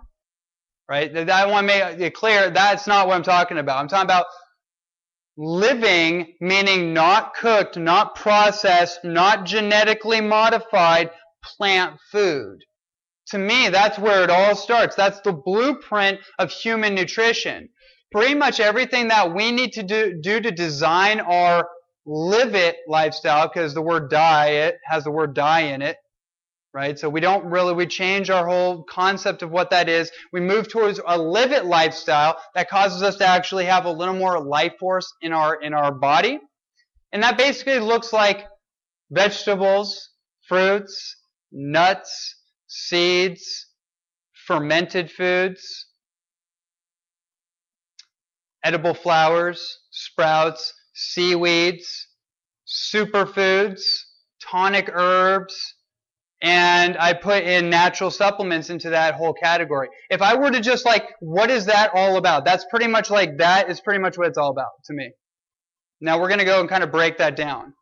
[0.87, 1.15] Right?
[1.29, 3.77] I want to make clear that's not what I'm talking about.
[3.77, 4.25] I'm talking about
[5.37, 11.11] living, meaning not cooked, not processed, not genetically modified
[11.43, 12.63] plant food.
[13.29, 14.95] To me, that's where it all starts.
[14.95, 17.69] That's the blueprint of human nutrition.
[18.11, 21.67] Pretty much everything that we need to do, do to design our
[22.07, 25.97] live it lifestyle, because the word diet has the word die in it,
[26.73, 26.97] right?
[26.97, 30.09] So we don't really, we change our whole concept of what that is.
[30.33, 34.15] We move towards a live it lifestyle that causes us to actually have a little
[34.15, 36.39] more life force in our, in our body.
[37.11, 38.47] And that basically looks like
[39.11, 40.09] vegetables,
[40.47, 41.15] fruits,
[41.51, 42.37] nuts,
[42.69, 43.67] seeds,
[44.45, 45.87] fermented foods,
[48.63, 52.07] edible flowers, sprouts, seaweeds,
[52.67, 53.81] superfoods,
[54.41, 55.75] tonic herbs,
[56.41, 59.89] and I put in natural supplements into that whole category.
[60.09, 62.45] If I were to just like, what is that all about?
[62.45, 65.11] That's pretty much like, that is pretty much what it's all about to me.
[65.99, 67.73] Now we're going to go and kind of break that down.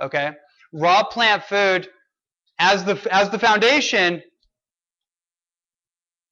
[0.00, 0.30] Okay?
[0.72, 1.88] Raw plant food
[2.58, 4.22] as the, as the foundation,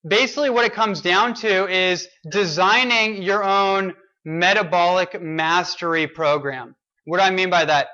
[0.06, 6.74] basically what it comes down to is designing your own metabolic mastery program.
[7.04, 7.88] What do I mean by that?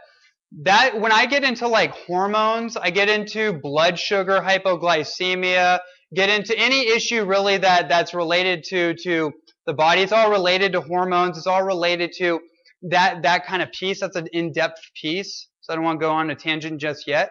[0.62, 5.78] that when I get into like hormones, I get into blood sugar hypoglycemia,
[6.14, 9.32] get into any issue really that that's related to to
[9.66, 10.02] the body.
[10.02, 11.38] It's all related to hormones.
[11.38, 12.40] It's all related to
[12.82, 14.00] that that kind of piece.
[14.00, 15.48] That's an in-depth piece.
[15.60, 17.30] So I don't want to go on a tangent just yet.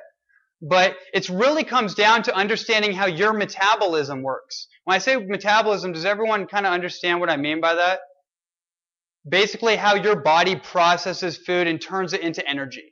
[0.61, 4.67] But it really comes down to understanding how your metabolism works.
[4.85, 7.99] When I say metabolism, does everyone kind of understand what I mean by that?
[9.27, 12.83] Basically, how your body processes food and turns it into energy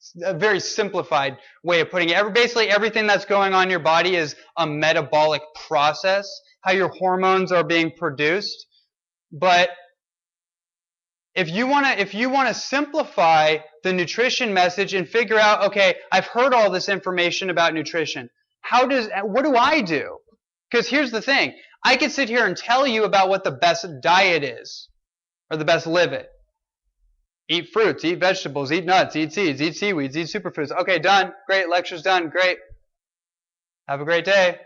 [0.00, 2.34] It's a very simplified way of putting it.
[2.34, 6.28] Basically, everything that's going on in your body is a metabolic process,
[6.62, 8.66] how your hormones are being produced.
[9.32, 9.70] But
[11.36, 15.62] if you want to if you want to simplify the nutrition message and figure out
[15.62, 18.28] okay i've heard all this information about nutrition
[18.62, 20.16] how does what do i do
[20.70, 23.86] because here's the thing i could sit here and tell you about what the best
[24.02, 24.88] diet is
[25.50, 26.30] or the best live it
[27.48, 30.72] Eat fruits, eat vegetables, eat nuts, eat seeds, eat seaweeds, eat superfoods.
[30.72, 31.32] Okay, done.
[31.46, 31.68] Great.
[31.68, 32.28] Lecture's done.
[32.28, 32.58] Great.
[33.86, 34.58] Have a great day.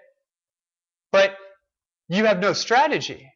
[1.12, 1.37] But
[2.09, 3.30] you have no strategy.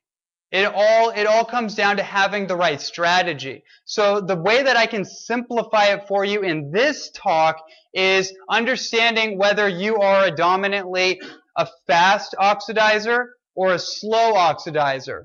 [0.54, 3.64] It all, it all comes down to having the right strategy.
[3.86, 7.56] So the way that I can simplify it for you in this talk
[7.92, 11.20] is understanding whether you are a dominantly
[11.56, 15.24] a fast oxidizer or a slow oxidizer.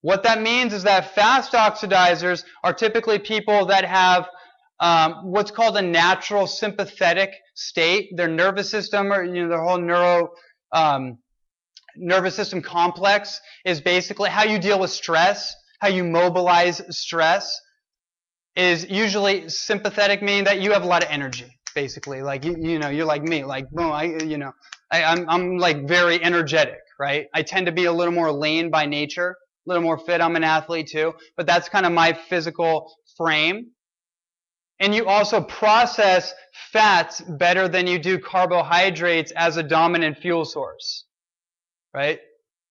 [0.00, 4.30] What that means is that fast oxidizers are typically people that have
[4.80, 8.16] um, what's called a natural sympathetic state.
[8.16, 10.30] Their nervous system, or you know, their whole neuro
[10.72, 11.18] um,
[11.96, 17.60] nervous system complex is basically how you deal with stress, how you mobilize stress.
[18.56, 22.22] Is usually sympathetic, meaning that you have a lot of energy, basically.
[22.22, 24.52] Like you, you know, you're like me, like boom, I, you know,
[24.92, 27.26] I, I'm, I'm like very energetic, right?
[27.34, 29.34] I tend to be a little more lean by nature
[29.66, 30.20] a little more fit.
[30.20, 33.70] I'm an athlete too, but that's kind of my physical frame.
[34.80, 36.34] And you also process
[36.72, 41.04] fats better than you do carbohydrates as a dominant fuel source.
[41.94, 42.18] Right?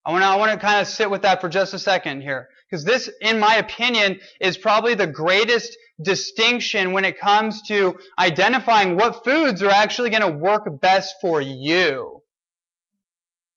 [0.06, 2.22] I want to, I want to kind of sit with that for just a second
[2.22, 2.50] here.
[2.70, 8.98] Because this, in my opinion, is probably the greatest distinction when it comes to identifying
[8.98, 12.22] what foods are actually going to work best for you.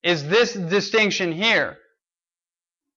[0.03, 1.79] Is this distinction here.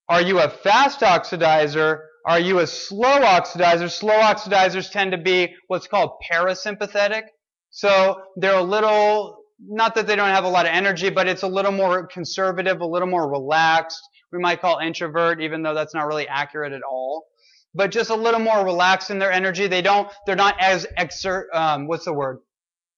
[0.07, 2.01] Are you a fast oxidizer?
[2.27, 3.89] Are you a slow oxidizer?
[3.89, 7.23] Slow oxidizers tend to be what's called parasympathetic.
[7.71, 11.43] So they're a little, not that they don't have a lot of energy, but it's
[11.43, 14.01] a little more conservative, a little more relaxed.
[14.31, 17.25] We might call introvert, even though that's not really accurate at all.
[17.75, 19.67] But just a little more relaxed in their energy.
[19.67, 22.39] They don't, they're not as exert, um, what's the word?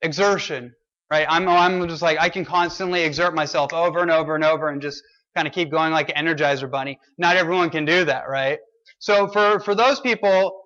[0.01, 0.73] Exertion,
[1.09, 1.25] right?
[1.27, 4.81] I'm, I'm just like, I can constantly exert myself over and over and over and
[4.81, 5.03] just
[5.35, 6.99] kind of keep going like an Energizer bunny.
[7.17, 8.59] Not everyone can do that, right?
[8.99, 10.60] So for, for those people,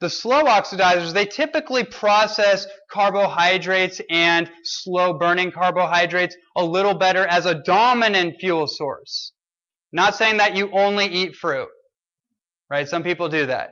[0.00, 7.46] the slow oxidizers, they typically process carbohydrates and slow burning carbohydrates a little better as
[7.46, 9.32] a dominant fuel source.
[9.92, 11.68] Not saying that you only eat fruit,
[12.68, 12.88] right?
[12.88, 13.70] Some people do that.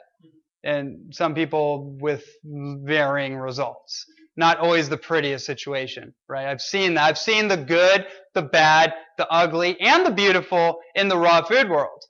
[0.65, 4.07] And some people with varying results.
[4.37, 6.47] Not always the prettiest situation, right?
[6.47, 7.05] I've seen that.
[7.05, 11.69] I've seen the good, the bad, the ugly, and the beautiful in the raw food
[11.69, 12.03] world.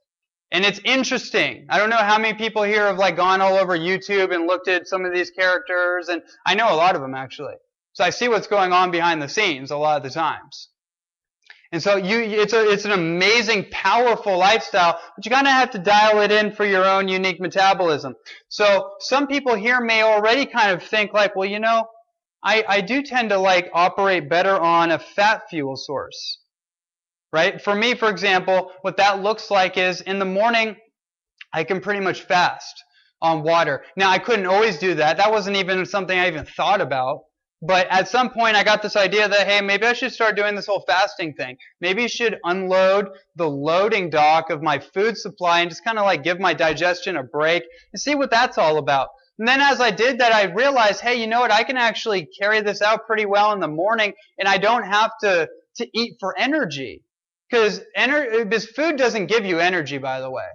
[0.53, 1.67] And it's interesting.
[1.71, 4.69] I don't know how many people here have like gone all over YouTube and looked
[4.69, 7.55] at some of these characters, and I know a lot of them actually.
[7.95, 10.69] So I see what's going on behind the scenes a lot of the times.
[11.73, 15.71] And so you, it's a, it's an amazing, powerful lifestyle, but you kind of have
[15.71, 18.15] to dial it in for your own unique metabolism.
[18.51, 21.87] So some people here may already kind of think like, well, you know,
[22.45, 26.42] I, I do tend to like operate better on a fat fuel source.
[27.33, 27.61] Right?
[27.63, 30.77] For me, for example, what that looks like is in the morning,
[31.53, 32.85] I can pretty much fast
[33.23, 33.85] on water.
[33.97, 35.17] Now, I couldn't always do that.
[35.17, 37.21] That wasn't even something I even thought about.
[37.65, 40.57] But at some point, I got this idea that, hey, maybe I should start doing
[40.57, 41.57] this whole fasting thing.
[41.81, 46.05] Maybe I should unload the loading dock of my food supply and just kind of
[46.05, 49.11] like give my digestion a break and see what that's all about.
[49.39, 51.53] And then as I did that, I realized, hey, you know what?
[51.53, 55.13] I can actually carry this out pretty well in the morning and I don't have
[55.23, 57.03] to, to eat for energy.
[57.53, 60.49] Because ener- food doesn't give you energy, by the way.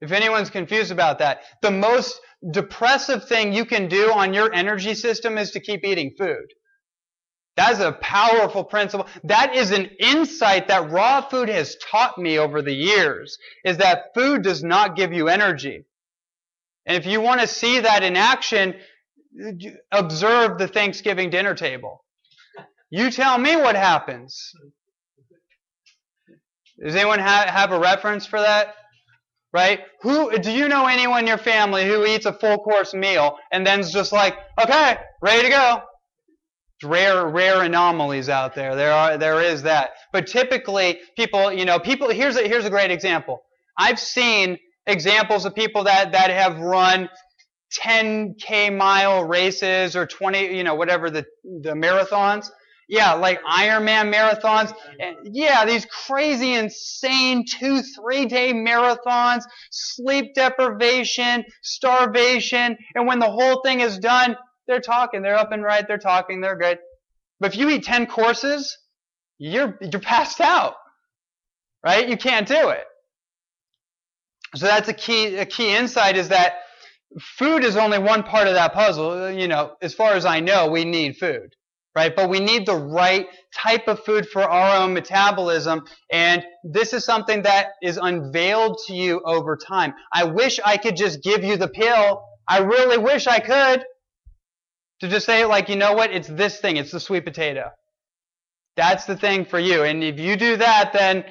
[0.00, 2.20] If anyone's confused about that, the most
[2.50, 6.46] depressive thing you can do on your energy system is to keep eating food.
[7.56, 9.06] That is a powerful principle.
[9.22, 14.12] That is an insight that raw food has taught me over the years, is that
[14.12, 15.84] food does not give you energy.
[16.84, 18.74] And if you want to see that in action,
[19.92, 22.04] observe the Thanksgiving dinner table.
[22.90, 24.52] You tell me what happens.
[26.82, 28.74] Does anyone have, have a reference for that?
[29.52, 29.80] Right?
[30.02, 33.64] Who do you know anyone in your family who eats a full course meal and
[33.64, 35.82] then's just like, okay, ready to go?
[36.80, 38.74] It's rare, rare anomalies out there.
[38.74, 39.90] There are, there is that.
[40.12, 42.08] But typically, people, you know, people.
[42.10, 43.42] Here's a here's a great example.
[43.78, 47.08] I've seen examples of people that that have run
[47.80, 52.50] 10k mile races or 20, you know, whatever the the marathons
[52.88, 54.72] yeah, like Ironman marathons.
[55.24, 62.76] Yeah, these crazy, insane two, three day marathons, sleep deprivation, starvation.
[62.94, 65.22] And when the whole thing is done, they're talking.
[65.22, 65.86] They're up and right.
[65.86, 66.40] They're talking.
[66.40, 66.78] They're good.
[67.40, 68.76] But if you eat 10 courses,
[69.38, 70.74] you're, you're passed out.
[71.84, 72.08] Right?
[72.08, 72.84] You can't do it.
[74.56, 76.60] So that's a key, a key insight is that
[77.20, 79.30] food is only one part of that puzzle.
[79.30, 81.54] You know, as far as I know, we need food
[81.94, 82.14] right?
[82.14, 85.84] But we need the right type of food for our own metabolism.
[86.10, 89.94] And this is something that is unveiled to you over time.
[90.12, 92.24] I wish I could just give you the pill.
[92.48, 93.84] I really wish I could.
[95.00, 96.12] To just say, like, you know what?
[96.12, 96.76] It's this thing.
[96.76, 97.70] It's the sweet potato.
[98.76, 99.82] That's the thing for you.
[99.82, 101.24] And if you do that, then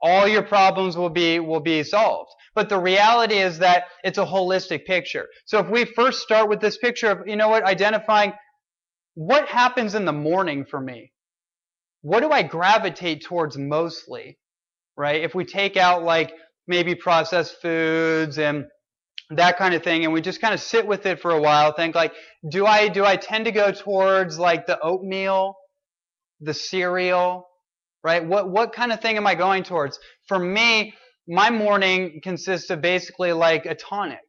[0.00, 2.30] all your problems will be, will be solved.
[2.54, 5.26] But the reality is that it's a holistic picture.
[5.46, 8.32] So if we first start with this picture of, you know what, identifying
[9.18, 11.10] what happens in the morning for me?
[12.02, 14.38] What do I gravitate towards mostly?
[14.96, 15.24] Right?
[15.24, 16.32] If we take out like
[16.68, 18.66] maybe processed foods and
[19.30, 21.72] that kind of thing and we just kind of sit with it for a while
[21.74, 22.14] think like
[22.50, 25.54] do i do i tend to go towards like the oatmeal
[26.40, 27.46] the cereal
[28.02, 30.94] right what what kind of thing am i going towards for me
[31.28, 34.27] my morning consists of basically like a tonic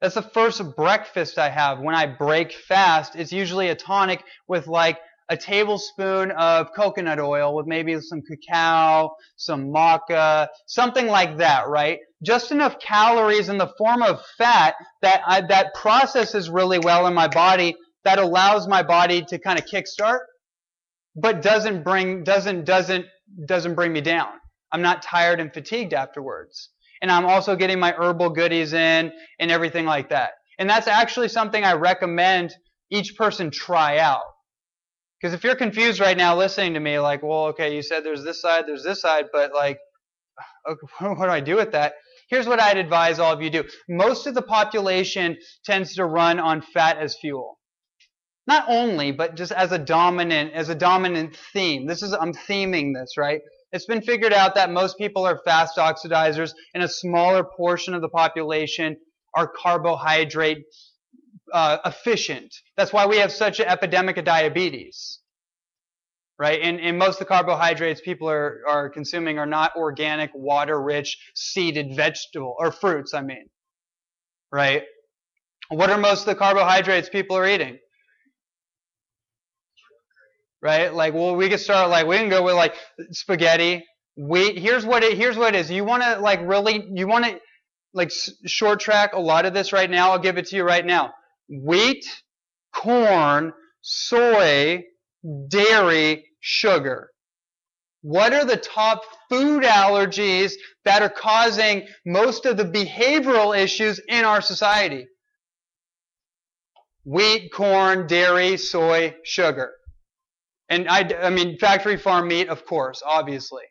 [0.00, 3.16] that's the first breakfast I have when I break fast.
[3.16, 9.14] It's usually a tonic with like a tablespoon of coconut oil with maybe some cacao,
[9.36, 12.00] some maca, something like that, right?
[12.22, 17.14] Just enough calories in the form of fat that I, that processes really well in
[17.14, 20.20] my body that allows my body to kind of kickstart,
[21.14, 23.04] but doesn't bring doesn't doesn't
[23.46, 24.32] doesn't bring me down.
[24.72, 26.70] I'm not tired and fatigued afterwards
[27.02, 30.32] and I'm also getting my herbal goodies in and everything like that.
[30.58, 32.54] And that's actually something I recommend
[32.90, 34.22] each person try out.
[35.20, 38.24] Because if you're confused right now listening to me, like, well, okay, you said there's
[38.24, 39.78] this side, there's this side, but like,
[40.68, 40.74] uh,
[41.14, 41.94] what do I do with that?
[42.28, 43.64] Here's what I'd advise all of you do.
[43.88, 47.58] Most of the population tends to run on fat as fuel.
[48.46, 51.86] Not only, but just as a dominant, as a dominant theme.
[51.86, 53.40] This is, I'm theming this, right?
[53.72, 58.02] It's been figured out that most people are fast oxidizers and a smaller portion of
[58.02, 58.96] the population
[59.34, 60.64] are carbohydrate
[61.52, 62.54] uh, efficient.
[62.76, 65.20] That's why we have such an epidemic of diabetes.
[66.38, 66.60] Right?
[66.62, 71.18] And, and most of the carbohydrates people are, are consuming are not organic, water rich,
[71.34, 73.46] seeded vegetable, or fruits, I mean.
[74.52, 74.84] right?
[75.68, 77.78] What are most of the carbohydrates people are eating?
[80.62, 80.92] Right?
[80.92, 82.74] Like, well, we could start like we can go with like
[83.12, 83.84] spaghetti.
[84.16, 84.58] Wheat.
[84.58, 85.16] Here's what it.
[85.16, 85.70] Here's what it is.
[85.70, 86.86] You want to like really.
[86.92, 87.40] You want to
[87.94, 88.12] like
[88.46, 90.10] short track a lot of this right now.
[90.10, 91.12] I'll give it to you right now.
[91.48, 92.04] Wheat,
[92.74, 94.82] corn, soy,
[95.48, 97.10] dairy, sugar.
[98.02, 100.52] What are the top food allergies
[100.84, 105.06] that are causing most of the behavioral issues in our society?
[107.04, 109.72] Wheat, corn, dairy, soy, sugar.
[110.70, 113.64] And I, I mean, factory farm meat, of course, obviously.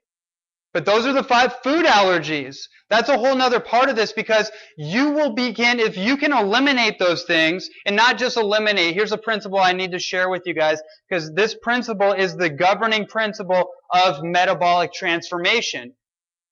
[0.71, 2.57] But those are the five food allergies.
[2.89, 6.99] That's a whole nother part of this because you will begin, if you can eliminate
[6.99, 10.53] those things and not just eliminate, here's a principle I need to share with you
[10.53, 10.79] guys
[11.09, 15.93] because this principle is the governing principle of metabolic transformation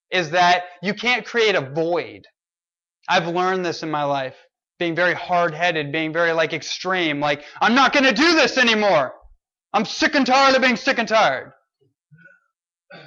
[0.10, 2.26] is that you can't create a void.
[3.08, 4.36] I've learned this in my life.
[4.80, 9.14] Being very hard-headed, being very like extreme, like, I'm not gonna do this anymore.
[9.74, 11.51] I'm sick and tired of being sick and tired.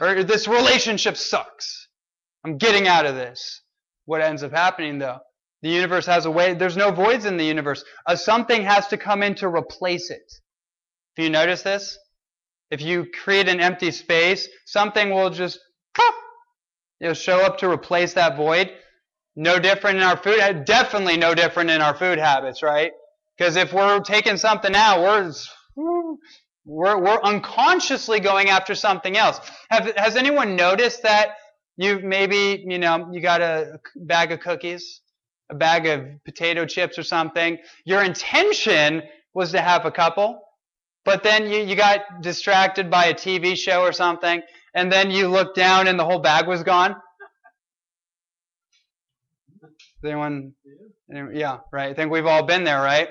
[0.00, 1.88] Or this relationship sucks.
[2.44, 3.62] I'm getting out of this.
[4.04, 5.18] What ends up happening though?
[5.62, 7.84] The universe has a way, there's no voids in the universe.
[8.06, 10.32] Uh, something has to come in to replace it.
[11.16, 11.98] If you notice this,
[12.70, 15.58] if you create an empty space, something will just
[17.00, 18.70] it'll show up to replace that void.
[19.36, 22.92] No different in our food, uh, definitely no different in our food habits, right?
[23.36, 25.32] Because if we're taking something out, we're
[26.70, 29.40] we're, we're unconsciously going after something else.
[29.70, 31.30] Have, has anyone noticed that
[31.76, 35.00] you maybe, you know, you got a bag of cookies,
[35.50, 37.58] a bag of potato chips or something.
[37.84, 39.02] Your intention
[39.34, 40.40] was to have a couple,
[41.04, 44.40] but then you, you got distracted by a TV show or something,
[44.74, 46.94] and then you looked down and the whole bag was gone.
[50.04, 50.52] Anyone?
[51.32, 51.90] Yeah, right.
[51.90, 53.08] I think we've all been there, right?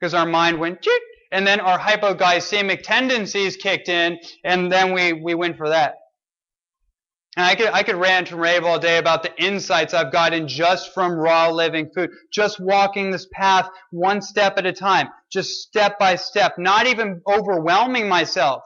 [0.00, 0.86] Because our mind went!
[1.34, 5.96] And then our hypoglycemic tendencies kicked in, and then we, we went for that.
[7.36, 10.46] And I could, I could rant and rave all day about the insights I've gotten
[10.46, 15.60] just from raw living food, just walking this path one step at a time, just
[15.62, 18.62] step by step, not even overwhelming myself.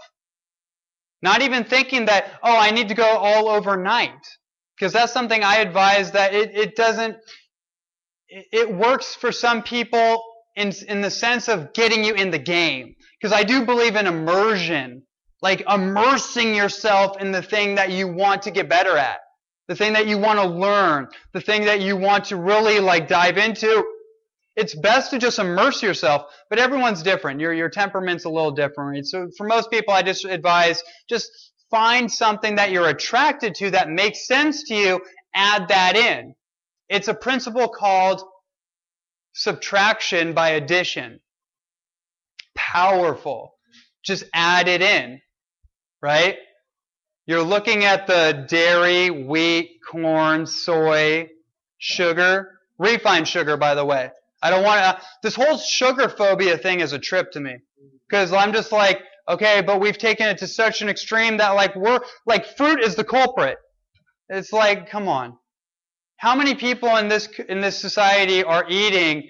[1.23, 4.13] Not even thinking that, oh, I need to go all overnight.
[4.77, 7.17] Because that's something I advise that it, it doesn't,
[8.29, 10.23] it works for some people
[10.59, 12.97] in, in the sense of getting you in the game.
[13.21, 15.03] Because I do believe in immersion,
[15.41, 19.21] like immersing yourself in the thing that you want to get better at,
[19.69, 23.09] the thing that you want to learn, the thing that you want to really like
[23.09, 23.85] dive into.
[24.57, 27.41] It's best to just immerse yourself, but everyone's different.
[27.41, 29.07] Your, your temperament's a little different.
[29.07, 33.89] So for most people, I just advise just find something that you're attracted to that
[33.89, 35.01] makes sense to you,
[35.35, 36.35] add that in.
[36.89, 38.23] It's a principle called
[39.33, 41.21] subtraction by addition.
[42.55, 43.55] Powerful.
[44.03, 45.21] Just add it in,
[46.03, 46.37] right?
[47.27, 51.29] You're looking at the dairy, wheat, corn, soy,
[51.77, 54.11] sugar, refined sugar, by the way.
[54.43, 57.57] I don't want to, this whole sugar phobia thing is a trip to me.
[58.09, 61.77] Because I'm just like, okay, but we've taken it to such an extreme that like
[61.77, 63.59] we're, like fruit is the culprit.
[64.31, 65.37] It's like, come on.
[66.19, 69.29] How many people in this in this society are eating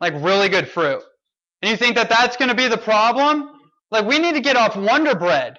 [0.00, 1.02] like really good fruit?
[1.62, 3.48] And you think that that's going to be the problem?
[3.90, 5.58] Like we need to get off Wonder Bread.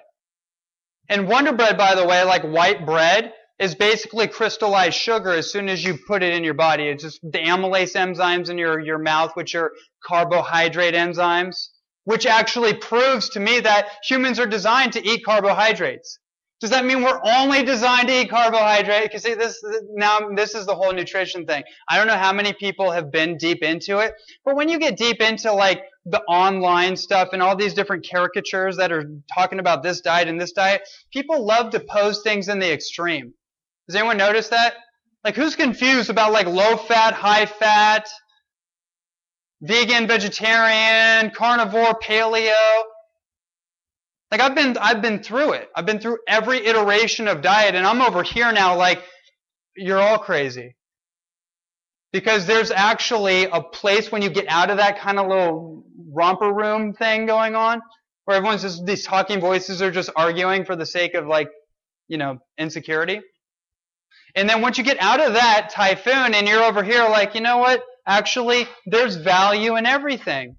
[1.10, 5.70] And Wonder Bread, by the way, like white bread, is basically crystallized sugar as soon
[5.70, 6.90] as you put it in your body.
[6.90, 9.72] It's just the amylase enzymes in your, your mouth, which are
[10.06, 11.56] carbohydrate enzymes,
[12.04, 16.20] which actually proves to me that humans are designed to eat carbohydrates.
[16.62, 19.04] Does that mean we're only designed to eat carbohydrate?
[19.04, 21.64] Because see, this now this is the whole nutrition thing.
[21.90, 24.14] I don't know how many people have been deep into it,
[24.46, 28.78] but when you get deep into like the online stuff and all these different caricatures
[28.78, 32.60] that are talking about this diet and this diet, people love to pose things in
[32.60, 33.34] the extreme.
[33.88, 34.76] Does anyone notice that?
[35.26, 38.08] Like who's confused about like low fat, high fat,
[39.62, 42.84] vegan, vegetarian, carnivore, paleo?
[44.36, 45.70] Like I've been I've been through it.
[45.74, 49.02] I've been through every iteration of diet and I'm over here now like
[49.78, 50.76] you're all crazy.
[52.12, 56.52] Because there's actually a place when you get out of that kind of little romper
[56.52, 57.82] room thing going on
[58.26, 61.48] where everyone's just these talking voices are just arguing for the sake of like,
[62.10, 63.22] you know, insecurity.
[64.36, 67.42] And then once you get out of that typhoon and you're over here like, you
[67.42, 67.82] know what?
[68.06, 70.58] Actually, there's value in everything.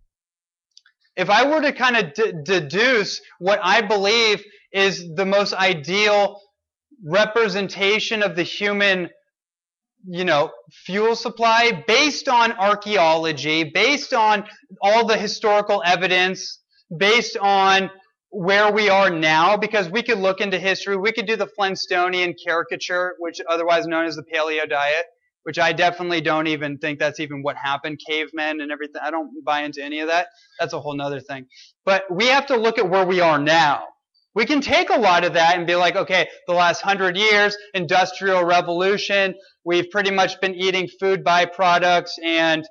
[1.17, 4.43] If I were to kind of d- deduce what I believe
[4.73, 6.41] is the most ideal
[7.05, 9.11] representation of the human
[10.09, 10.51] you know,
[10.85, 14.45] fuel supply based on archaeology, based on
[14.81, 16.61] all the historical evidence,
[16.97, 17.91] based on
[18.31, 22.35] where we are now, because we could look into history, we could do the Flintstonian
[22.45, 25.07] caricature, which otherwise known as the paleo diet,
[25.47, 29.01] which I definitely don't even think that's even what happened, cavemen and everything.
[29.01, 30.27] I don't buy into any of that.
[30.59, 31.47] That's a whole nother thing.
[31.85, 33.85] But we have to look at where we are now.
[34.35, 37.57] We can take a lot of that and be like, okay, the last hundred years,
[37.75, 42.67] industrial revolution, we've pretty much been eating food byproducts and,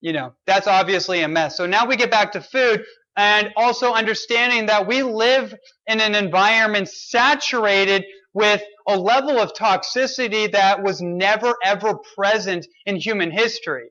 [0.00, 1.56] you know, that's obviously a mess.
[1.56, 2.84] So now we get back to food
[3.16, 5.54] and also understanding that we live
[5.86, 8.04] in an environment saturated
[8.34, 13.88] with a level of toxicity that was never ever present in human history.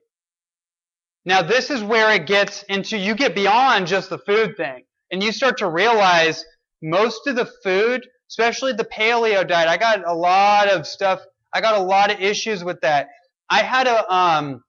[1.24, 5.22] Now this is where it gets into, you get beyond just the food thing and
[5.22, 6.44] you start to realize
[6.82, 11.20] most of the food, especially the paleo diet, I got a lot of stuff,
[11.52, 13.08] I got a lot of issues with that.
[13.50, 14.62] I had a, um,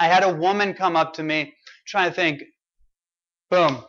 [0.00, 1.54] I had a woman come up to me
[1.86, 2.42] trying to think,
[3.54, 3.84] boom.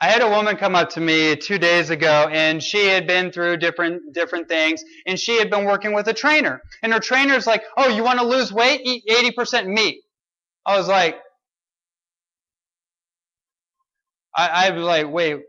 [0.00, 3.30] I had a woman come up to me two days ago and she had been
[3.30, 6.62] through different, different things and she had been working with a trainer.
[6.82, 8.80] And her trainer's like, oh, you want to lose weight?
[8.84, 9.04] Eat
[9.36, 10.02] 80% meat.
[10.64, 11.16] I was like,
[14.34, 15.40] I, I was like, wait,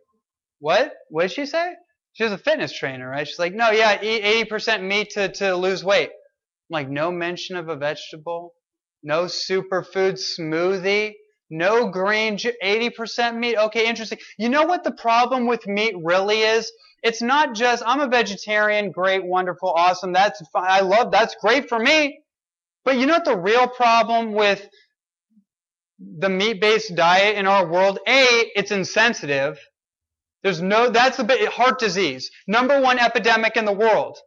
[0.59, 0.93] what?
[1.09, 1.73] What did she say?
[2.13, 3.27] She was a fitness trainer, right?
[3.27, 6.09] She's like, no, yeah, eat 80% meat to, to lose weight.
[6.09, 8.53] I'm like, no mention of a vegetable,
[9.01, 11.13] no superfood smoothie,
[11.49, 13.57] no green, 80% meat.
[13.57, 14.19] Okay, interesting.
[14.37, 16.71] You know what the problem with meat really is?
[17.03, 21.69] It's not just, I'm a vegetarian, great, wonderful, awesome, that's fine, I love, that's great
[21.69, 22.19] for me.
[22.83, 24.67] But you know what the real problem with
[25.99, 27.99] the meat-based diet in our world?
[28.07, 29.59] A, it's insensitive.
[30.43, 32.29] There's no, that's the heart disease.
[32.47, 34.17] Number one epidemic in the world.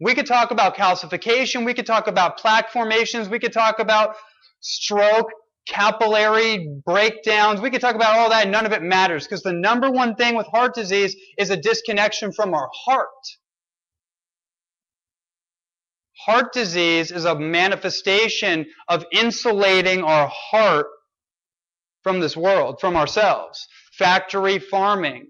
[0.00, 1.64] We could talk about calcification.
[1.64, 3.28] We could talk about plaque formations.
[3.28, 4.16] We could talk about
[4.60, 5.30] stroke,
[5.66, 7.60] capillary breakdowns.
[7.60, 8.48] We could talk about all that.
[8.48, 12.32] None of it matters because the number one thing with heart disease is a disconnection
[12.32, 13.06] from our heart.
[16.24, 20.86] Heart disease is a manifestation of insulating our heart
[22.02, 23.66] from this world, from ourselves.
[23.92, 25.28] Factory farming,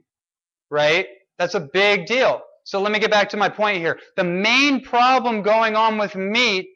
[0.71, 1.07] right?
[1.39, 2.43] That's a big deal.
[2.65, 3.99] So let me get back to my point here.
[4.17, 6.69] The main problem going on with meat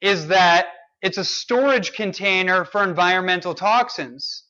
[0.00, 0.66] is that
[1.04, 4.44] it's a storage container for environmental toxins.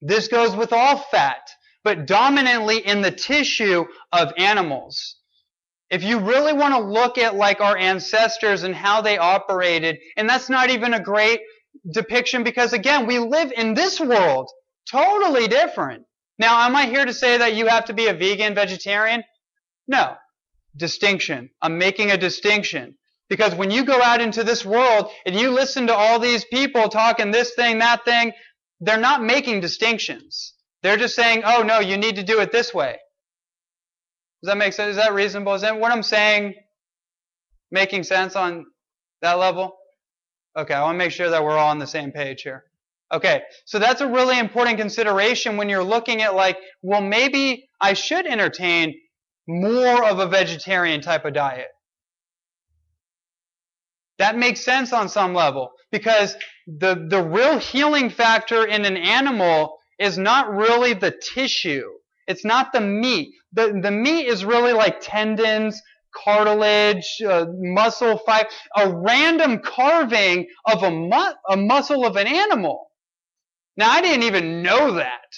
[0.00, 1.42] This goes with all fat,
[1.84, 5.16] but dominantly in the tissue of animals.
[5.90, 10.26] If you really want to look at like our ancestors and how they operated, and
[10.26, 11.40] that's not even a great
[11.92, 14.50] depiction because again, we live in this world
[14.90, 16.04] totally different.
[16.38, 19.22] Now, am I here to say that you have to be a vegan, vegetarian?
[19.86, 20.14] No.
[20.74, 21.50] Distinction.
[21.60, 22.96] I'm making a distinction.
[23.30, 26.88] Because when you go out into this world and you listen to all these people
[26.88, 28.32] talking this thing, that thing,
[28.80, 30.54] they're not making distinctions.
[30.82, 32.98] They're just saying, oh no, you need to do it this way.
[34.42, 34.90] Does that make sense?
[34.90, 35.54] Is that reasonable?
[35.54, 36.54] Is that what I'm saying
[37.70, 38.66] making sense on
[39.22, 39.76] that level?
[40.58, 42.64] Okay, I want to make sure that we're all on the same page here.
[43.12, 47.92] Okay, so that's a really important consideration when you're looking at like, well, maybe I
[47.92, 48.94] should entertain
[49.46, 51.68] more of a vegetarian type of diet.
[54.20, 59.78] That makes sense on some level because the, the real healing factor in an animal
[59.98, 61.88] is not really the tissue.
[62.28, 63.34] It's not the meat.
[63.54, 65.80] The, the meat is really like tendons,
[66.14, 72.90] cartilage, uh, muscle fiber, a random carving of a, mu- a muscle of an animal.
[73.78, 75.32] Now I didn't even know that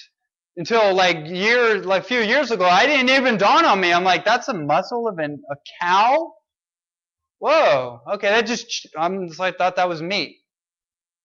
[0.57, 2.65] until like years, like a few years ago.
[2.65, 3.93] I didn't even dawn on me.
[3.93, 6.33] I'm like, that's a muscle of an, a cow?
[7.43, 10.37] Whoa, okay, that just, I'm just like, thought that was meat.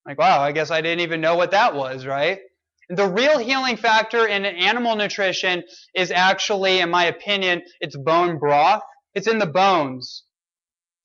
[0.04, 2.40] Like, wow, I guess I didn't even know what that was, right?
[2.88, 5.62] The real healing factor in animal nutrition
[5.94, 8.82] is actually, in my opinion, it's bone broth.
[9.14, 10.24] It's in the bones.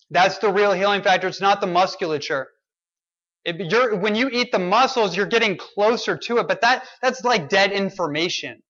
[0.10, 1.28] That's the real healing factor.
[1.28, 2.48] It's not the musculature.
[3.46, 7.72] When you eat the muscles, you're getting closer to it, but that, that's like dead
[7.72, 8.64] information.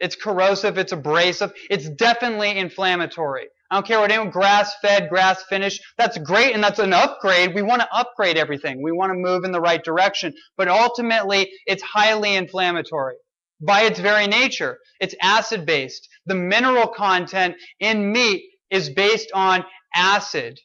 [0.00, 3.46] It's corrosive, it's abrasive, it's definitely inflammatory.
[3.70, 7.54] I don't care what anyone, grass fed, grass finished, that's great and that's an upgrade.
[7.54, 8.82] We want to upgrade everything.
[8.82, 10.32] We want to move in the right direction.
[10.56, 13.16] But ultimately, it's highly inflammatory
[13.60, 14.78] by its very nature.
[15.00, 16.08] It's acid based.
[16.26, 19.64] The mineral content in meat is based on
[19.94, 20.58] acid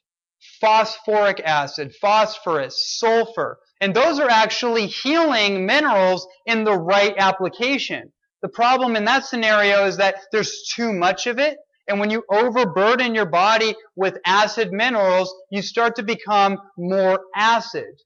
[0.60, 3.60] phosphoric acid, phosphorus, sulfur.
[3.82, 8.12] And those are actually healing minerals in the right application.
[8.42, 11.58] The problem in that scenario is that there's too much of it
[11.88, 18.02] And when you overburden your body with acid minerals, you start to become more acid.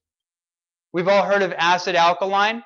[0.93, 2.63] We've all heard of acid alkaline.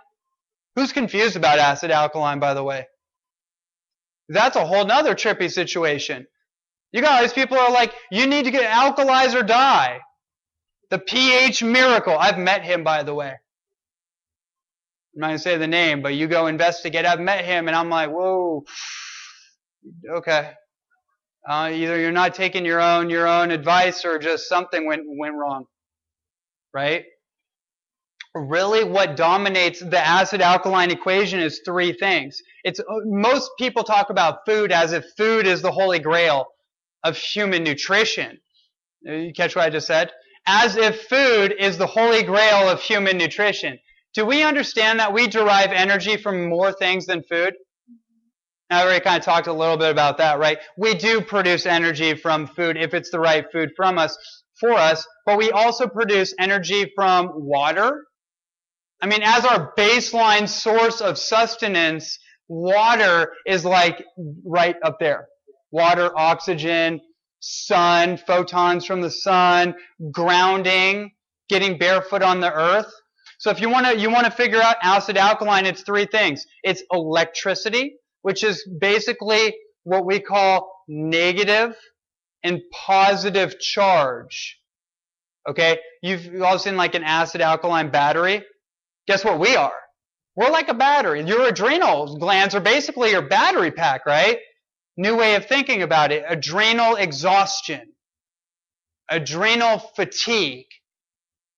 [0.76, 2.88] Who's confused about acid alkaline, by the way?
[4.30, 6.28] That's a whole nother trippy situation.
[6.94, 10.00] You guys, people are like, you need to get alkalize or die.
[10.90, 12.18] The pH miracle.
[12.18, 13.30] I've met him, by the way.
[15.14, 17.06] I'm not going to say the name, but you go investigate.
[17.06, 18.64] I've met him, and I'm like, whoa,
[20.10, 20.52] okay.
[21.48, 25.36] Uh, either you're not taking your own your own advice, or just something went went
[25.36, 25.66] wrong,
[26.74, 27.06] right?
[28.36, 32.42] Really, what dominates the acid alkaline equation is three things.
[32.64, 36.48] It's most people talk about food as if food is the holy grail
[37.04, 38.40] of human nutrition.
[39.02, 40.12] You catch what I just said?
[40.48, 43.80] As if food is the holy grail of human nutrition.
[44.14, 47.56] Do we understand that we derive energy from more things than food?
[48.72, 50.58] I already kind of talked a little bit about that, right?
[50.78, 54.18] We do produce energy from food if it's the right food from us,
[54.60, 58.06] for us, but we also produce energy from water.
[59.02, 62.18] I mean, as our baseline source of sustenance,
[62.48, 64.04] water is like
[64.46, 65.28] right up there
[65.72, 67.00] water, oxygen,
[67.40, 69.74] sun, photons from the sun,
[70.12, 71.12] grounding,
[71.50, 72.92] getting barefoot on the earth.
[73.40, 76.46] So if you want to you want to figure out acid alkaline, it's three things.
[76.64, 81.76] It's electricity, which is basically what we call negative
[82.44, 84.60] and positive charge.
[85.48, 85.80] Okay?
[86.02, 88.44] You've all seen like an acid alkaline battery.
[89.08, 89.74] Guess what we are?
[90.36, 91.24] We're like a battery.
[91.24, 94.40] Your adrenal glands are basically your battery pack, right?
[94.98, 96.24] New way of thinking about it.
[96.28, 97.82] Adrenal exhaustion.
[99.10, 100.68] Adrenal fatigue.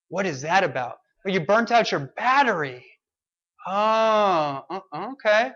[0.10, 0.98] What is that about?
[1.24, 2.86] Well, you burnt out your battery.
[3.66, 5.52] Oh, uh, okay.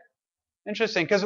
[0.68, 1.05] Interesting.
[1.05, 1.26] Because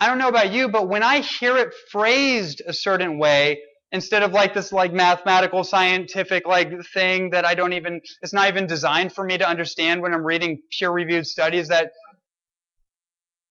[0.00, 3.60] I don't know about you, but when I hear it phrased a certain way,
[3.92, 8.48] instead of like this like mathematical scientific like thing that I don't even it's not
[8.48, 11.92] even designed for me to understand when I'm reading peer reviewed studies that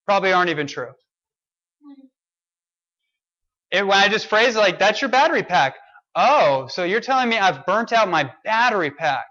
[0.05, 0.91] probably aren't even true.
[3.71, 5.75] It, when I just phrase it like, that's your battery pack.
[6.15, 9.25] Oh, so you're telling me I've burnt out my battery pack.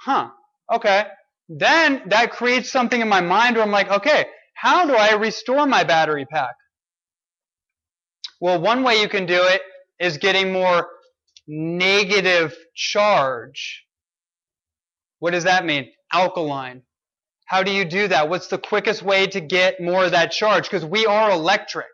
[0.00, 0.28] Huh.
[0.72, 1.06] Okay.
[1.48, 4.26] Then that creates something in my mind where I'm like, okay,
[4.64, 6.54] how do I restore my battery pack?
[8.40, 9.60] Well, one way you can do it
[10.00, 10.88] is getting more
[11.46, 13.84] negative charge.
[15.18, 15.90] What does that mean?
[16.14, 16.80] Alkaline.
[17.44, 18.30] How do you do that?
[18.30, 20.64] What's the quickest way to get more of that charge?
[20.64, 21.92] Because we are electric.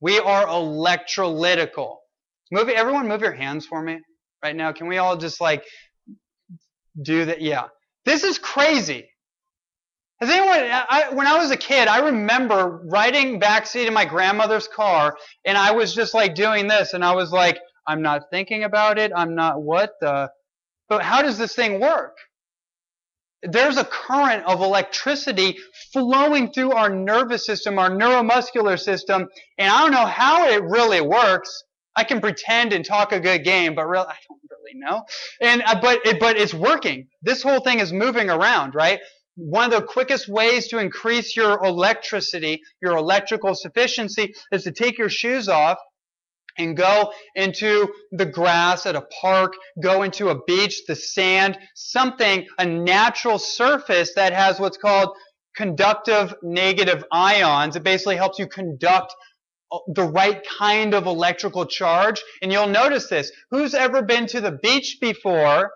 [0.00, 1.96] We are electrolytical.
[2.50, 3.98] Move everyone move your hands for me
[4.42, 4.72] right now.
[4.72, 5.64] Can we all just like
[7.02, 7.42] do that?
[7.42, 7.66] Yeah.
[8.06, 9.09] This is crazy.
[10.20, 14.68] Has anyone, I, when I was a kid, I remember riding backseat in my grandmother's
[14.68, 15.16] car
[15.46, 18.98] and I was just like doing this and I was like, I'm not thinking about
[18.98, 19.12] it.
[19.16, 20.30] I'm not what the,
[20.88, 22.16] but how does this thing work?
[23.42, 25.56] there's a current of electricity
[25.92, 31.00] flowing through our nervous system, our neuromuscular system, and I don't know how it really
[31.00, 31.64] works.
[31.96, 35.02] I can pretend and talk a good game, but really, I don't really know.
[35.40, 37.08] And uh, but it, but it's working.
[37.22, 39.00] This whole thing is moving around, right?
[39.42, 44.98] One of the quickest ways to increase your electricity, your electrical sufficiency, is to take
[44.98, 45.78] your shoes off
[46.58, 52.46] and go into the grass at a park, go into a beach, the sand, something,
[52.58, 55.16] a natural surface that has what's called
[55.56, 57.76] conductive negative ions.
[57.76, 59.14] It basically helps you conduct
[59.72, 62.22] uh, the right kind of electrical charge.
[62.42, 63.32] And you'll notice this.
[63.50, 65.70] Who's ever been to the beach before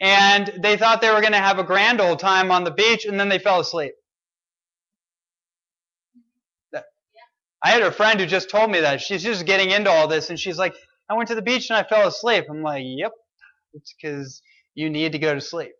[0.00, 3.04] and they thought they were going to have a grand old time on the beach
[3.04, 3.92] and then they fell asleep?
[7.64, 9.00] I had a friend who just told me that.
[9.00, 10.74] She's just getting into all this, and she's like,
[11.10, 12.44] I went to the beach and I fell asleep.
[12.48, 13.12] I'm like, yep,
[13.74, 14.42] it's because
[14.74, 15.72] you need to go to sleep.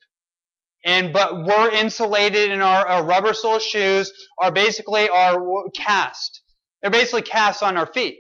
[0.85, 5.41] And but we're insulated in our, our rubber sole shoes are basically our
[5.75, 6.43] cast.
[6.81, 8.19] They're basically cast on our feet.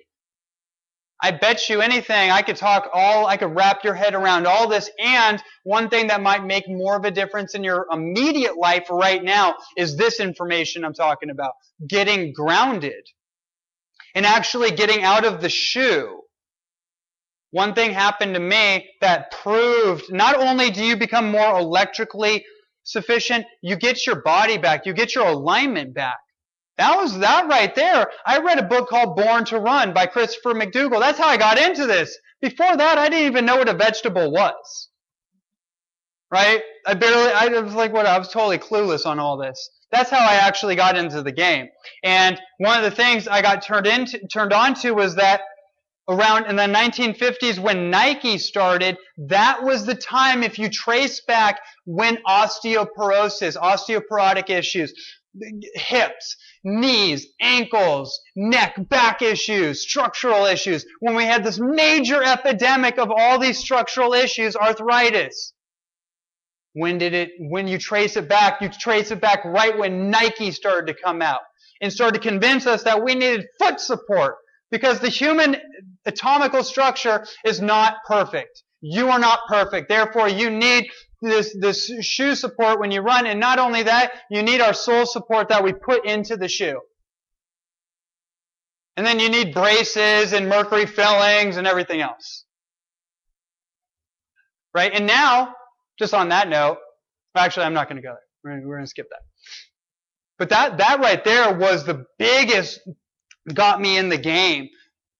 [1.20, 4.68] I bet you anything, I could talk all, I could wrap your head around all
[4.68, 4.88] this.
[5.00, 9.22] And one thing that might make more of a difference in your immediate life right
[9.22, 11.54] now is this information I'm talking about.
[11.88, 13.04] Getting grounded
[14.14, 16.20] and actually getting out of the shoe.
[17.50, 22.44] One thing happened to me that proved not only do you become more electrically
[22.84, 26.18] sufficient, you get your body back, you get your alignment back.
[26.78, 28.08] That was that right there.
[28.24, 31.00] I read a book called Born to Run by Christopher McDougall.
[31.00, 32.16] That's how I got into this.
[32.40, 34.88] Before that, I didn't even know what a vegetable was.
[36.30, 36.62] Right?
[36.86, 38.06] I barely, I was like, what?
[38.06, 39.70] I was totally clueless on all this.
[39.90, 41.68] That's how I actually got into the game.
[42.04, 45.40] And one of the things I got turned into, turned on to was that
[46.08, 51.60] around in the 1950s when Nike started, that was the time, if you trace back
[51.84, 54.92] when osteoporosis, osteoporotic issues,
[55.74, 63.10] hips, knees, ankles, neck, back issues, structural issues, when we had this major epidemic of
[63.10, 65.52] all these structural issues, arthritis.
[66.74, 70.50] When did it, when you trace it back, you trace it back right when Nike
[70.50, 71.40] started to come out
[71.80, 74.36] and started to convince us that we needed foot support
[74.70, 75.56] because the human
[76.04, 78.62] atomical structure is not perfect.
[78.80, 79.88] You are not perfect.
[79.88, 80.88] Therefore, you need
[81.20, 83.26] this, this shoe support when you run.
[83.26, 86.80] And not only that, you need our sole support that we put into the shoe.
[88.96, 92.44] And then you need braces and mercury fillings and everything else.
[94.74, 94.92] Right?
[94.92, 95.54] And now,
[95.98, 96.78] just on that note,
[97.36, 98.14] actually, I'm not going to go
[98.44, 98.60] there.
[98.60, 99.22] We're, going to skip that.
[100.38, 102.80] But that, that right there was the biggest,
[103.54, 104.68] got me in the game.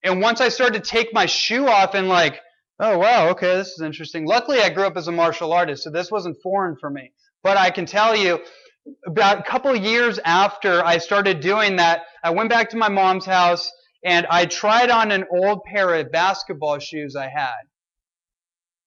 [0.04, 2.40] And once I started to take my shoe off and like,
[2.80, 4.26] oh wow, okay, this is interesting.
[4.26, 7.12] Luckily, I grew up as a martial artist, so this wasn't foreign for me.
[7.42, 8.40] But I can tell you,
[9.06, 13.26] about a couple years after I started doing that, I went back to my mom's
[13.26, 13.70] house
[14.04, 17.60] and I tried on an old pair of basketball shoes I had.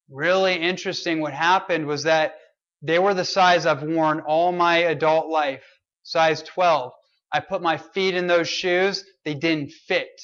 [0.10, 1.22] Really interesting.
[1.22, 2.36] What happened was that
[2.82, 5.64] they were the size I've worn all my adult life,
[6.04, 6.92] size 12.
[7.34, 10.22] I put my feet in those shoes, they didn't fit.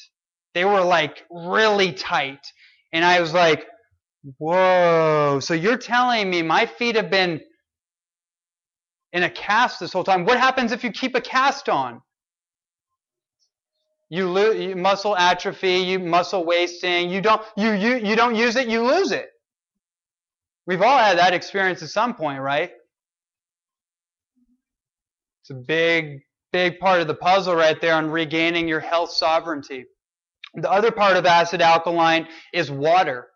[0.54, 2.46] They were like really tight.
[2.94, 3.66] And I was like,
[4.38, 5.40] whoa.
[5.42, 7.42] So you're telling me my feet have been
[9.14, 10.26] in a cast this whole time.
[10.26, 12.02] What happens if you keep a cast on?
[14.10, 18.70] You lose muscle atrophy, you muscle wasting, you don't you, you you don't use it,
[18.70, 19.30] you lose it.
[20.66, 22.72] We've all had that experience at some point, right?
[25.42, 26.22] It's a big,
[26.52, 29.86] big part of the puzzle right there on regaining your health sovereignty.
[30.58, 33.28] The other part of acid alkaline is water.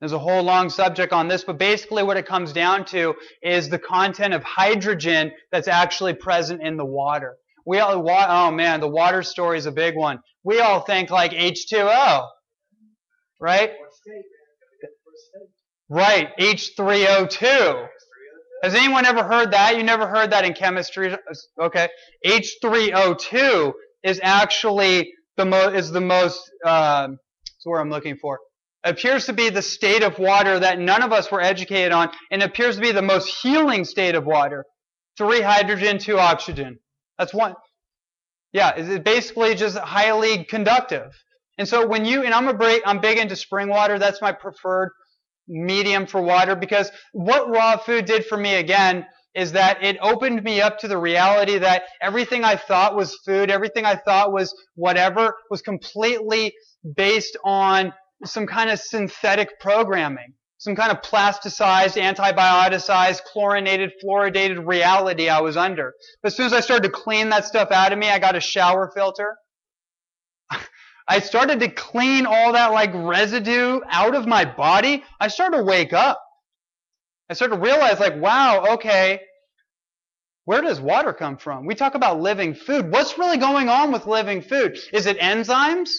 [0.00, 3.68] There's a whole long subject on this, but basically what it comes down to is
[3.68, 7.36] the content of hydrogen that's actually present in the water.
[7.66, 10.20] We all, oh man, the water story is a big one.
[10.44, 12.26] We all think like H2O,
[13.40, 13.72] right?
[15.90, 17.88] Right, H3O2.
[18.62, 19.76] Has anyone ever heard that?
[19.76, 21.14] You never heard that in chemistry?
[21.60, 21.88] Okay.
[22.24, 23.72] H3O2
[24.04, 28.38] is actually the mo- is the most, uh, that's where I'm looking for.
[28.84, 32.42] Appears to be the state of water that none of us were educated on, and
[32.42, 34.64] appears to be the most healing state of water.
[35.16, 36.78] Three hydrogen, two oxygen.
[37.18, 37.54] That's one.
[38.52, 41.12] Yeah, it's basically just highly conductive.
[41.58, 43.98] And so when you, and I'm a break, I'm big into spring water.
[43.98, 44.90] That's my preferred
[45.48, 50.42] medium for water because what raw food did for me again is that it opened
[50.42, 54.54] me up to the reality that everything I thought was food, everything I thought was
[54.74, 56.54] whatever, was completely
[56.96, 57.92] based on
[58.24, 65.56] some kind of synthetic programming, some kind of plasticized, antibioticized, chlorinated, fluoridated reality I was
[65.56, 65.92] under.
[66.22, 68.34] But as soon as I started to clean that stuff out of me, I got
[68.34, 69.36] a shower filter.
[71.08, 75.04] I started to clean all that like residue out of my body.
[75.20, 76.20] I started to wake up.
[77.30, 79.20] I started to realize like, wow, okay,
[80.44, 81.66] where does water come from?
[81.66, 82.90] We talk about living food.
[82.90, 84.78] What's really going on with living food?
[84.92, 85.90] Is it enzymes?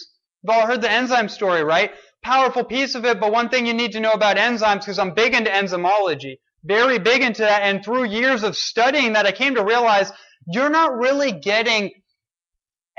[0.42, 1.92] We've all heard the enzyme story, right?
[2.24, 5.14] Powerful piece of it, but one thing you need to know about enzymes, because I'm
[5.14, 9.54] big into enzymology, very big into that, and through years of studying that, I came
[9.54, 10.12] to realize
[10.46, 11.92] you're not really getting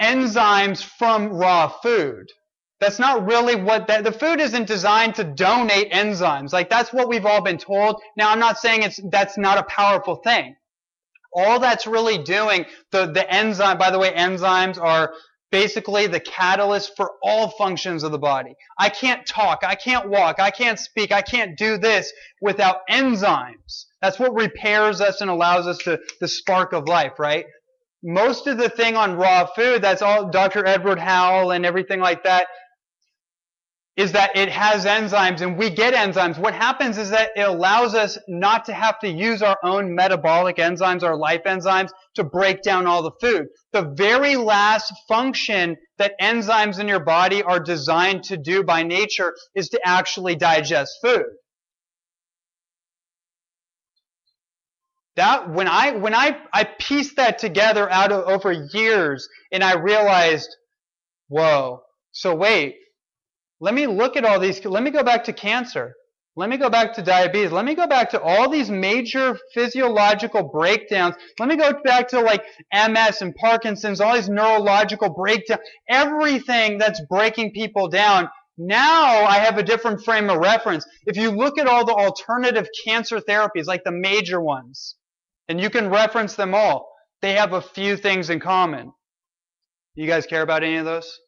[0.01, 2.27] enzymes from raw food.
[2.81, 6.51] That's not really what that, the food isn't designed to donate enzymes.
[6.51, 8.01] Like that's what we've all been told.
[8.17, 10.55] Now I'm not saying it's, that's not a powerful thing.
[11.33, 15.13] All that's really doing, the, the enzyme, by the way, enzymes are
[15.51, 18.55] basically the catalyst for all functions of the body.
[18.79, 22.11] I can't talk, I can't walk, I can't speak, I can't do this
[22.41, 23.85] without enzymes.
[24.01, 27.45] That's what repairs us and allows us to, the spark of life, right?
[28.03, 30.65] Most of the thing on raw food, that's all Dr.
[30.65, 32.47] Edward Howell and everything like that,
[33.97, 36.37] is that it has enzymes and we get enzymes.
[36.39, 40.57] What happens is that it allows us not to have to use our own metabolic
[40.57, 43.47] enzymes, our life enzymes, to break down all the food.
[43.73, 49.35] The very last function that enzymes in your body are designed to do by nature
[49.55, 51.25] is to actually digest food.
[55.17, 59.75] That when I when I I pieced that together out of over years and I
[59.75, 60.55] realized,
[61.27, 61.81] whoa,
[62.13, 62.77] so wait,
[63.61, 64.65] let me look at all these.
[64.65, 65.93] Let me go back to cancer.
[66.35, 67.51] Let me go back to diabetes.
[67.51, 71.15] Let me go back to all these major physiological breakdowns.
[71.39, 72.43] Let me go back to like
[72.73, 78.29] MS and Parkinson's, all these neurological breakdowns, everything that's breaking people down.
[78.57, 80.85] Now I have a different frame of reference.
[81.05, 84.95] If you look at all the alternative cancer therapies, like the major ones,
[85.49, 86.89] and you can reference them all,
[87.21, 88.91] they have a few things in common.
[89.95, 91.19] You guys care about any of those?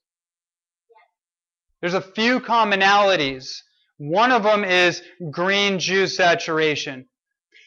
[1.83, 3.57] There's a few commonalities.
[3.97, 7.09] One of them is green juice saturation.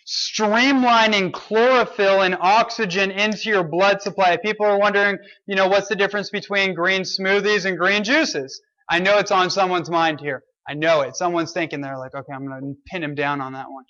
[0.08, 4.38] Streamlining chlorophyll and oxygen into your blood supply.
[4.38, 8.58] People are wondering, you know, what's the difference between green smoothies and green juices?
[8.88, 10.44] I know it's on someone's mind here.
[10.66, 11.14] I know it.
[11.14, 13.84] Someone's thinking they're like, okay, I'm going to pin him down on that one.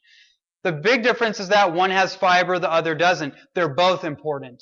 [0.65, 3.33] The big difference is that one has fiber, the other doesn't.
[3.55, 4.61] They're both important.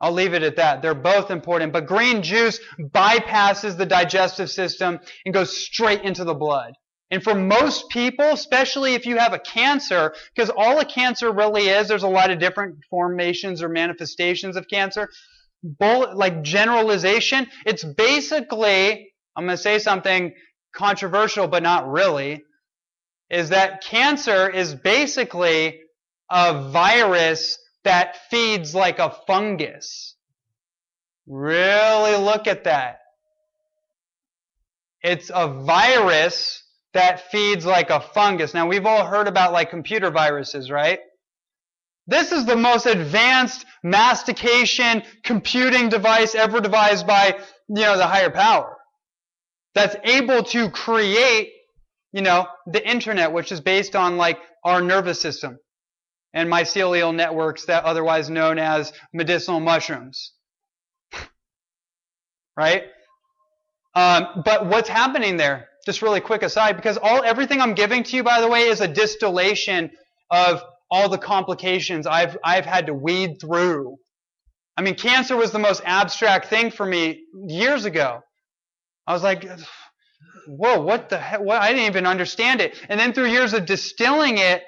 [0.00, 0.80] I'll leave it at that.
[0.80, 1.72] They're both important.
[1.72, 6.74] But green juice bypasses the digestive system and goes straight into the blood.
[7.10, 11.68] And for most people, especially if you have a cancer, because all a cancer really
[11.68, 15.08] is, there's a lot of different formations or manifestations of cancer.
[15.80, 20.32] like generalization, it's basically, I'm going to say something
[20.72, 22.42] controversial, but not really,
[23.28, 25.80] is that cancer is basically
[26.30, 30.16] a virus that feeds like a fungus.
[31.26, 32.98] Really look at that.
[35.02, 36.62] It's a virus
[36.92, 38.52] that feeds like a fungus.
[38.52, 40.98] Now we've all heard about like computer viruses, right?
[42.06, 48.30] This is the most advanced mastication computing device ever devised by, you know, the higher
[48.30, 48.76] power.
[49.74, 51.52] That's able to create,
[52.12, 55.58] you know, the internet, which is based on like our nervous system
[56.32, 60.32] and mycelial networks that otherwise known as medicinal mushrooms.
[62.56, 62.84] right?
[63.94, 65.68] Um, but what's happening there?
[65.86, 68.80] Just really quick aside, because all everything I'm giving to you, by the way, is
[68.80, 69.90] a distillation
[70.30, 73.96] of all the complications I've I've had to weed through.
[74.76, 78.20] I mean, cancer was the most abstract thing for me years ago.
[79.06, 79.46] I was like,
[80.46, 81.40] whoa, what the heck?
[81.40, 81.60] What?
[81.60, 82.76] I didn't even understand it.
[82.88, 84.62] And then through years of distilling it,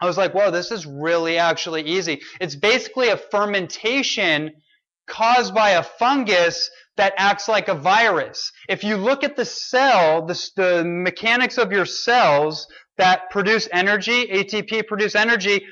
[0.00, 2.20] I was like, whoa, this is really actually easy.
[2.40, 4.52] It's basically a fermentation
[5.06, 8.52] caused by a fungus that acts like a virus.
[8.68, 12.66] If you look at the cell, the, the mechanics of your cells
[12.96, 15.64] that produce energy, ATP produce energy,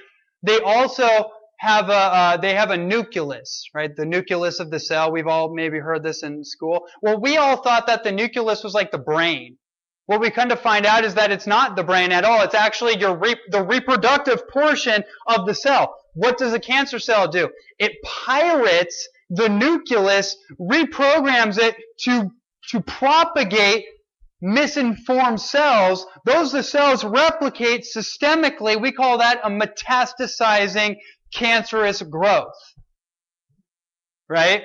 [0.43, 3.95] they also have a uh, they have a nucleus, right?
[3.95, 5.13] The nucleus of the cell.
[5.13, 6.87] We've all maybe heard this in school.
[7.01, 9.59] Well, we all thought that the nucleus was like the brain.
[10.07, 12.43] What we come to find out is that it's not the brain at all.
[12.43, 15.95] It's actually your re- the reproductive portion of the cell.
[16.15, 17.51] What does a cancer cell do?
[17.79, 22.31] It pirates the nucleus, reprograms it to,
[22.69, 23.87] to propagate
[24.43, 26.05] misinformed cells.
[26.27, 28.81] Those the cells replicate systemically.
[28.81, 30.97] We call that a metastasizing
[31.33, 32.53] cancerous growth.
[34.29, 34.63] Right?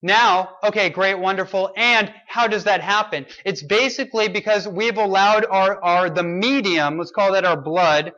[0.00, 1.72] Now, okay, great, wonderful.
[1.76, 3.26] And how does that happen?
[3.44, 8.12] It's basically because we've allowed our, our the medium, let's call that our blood,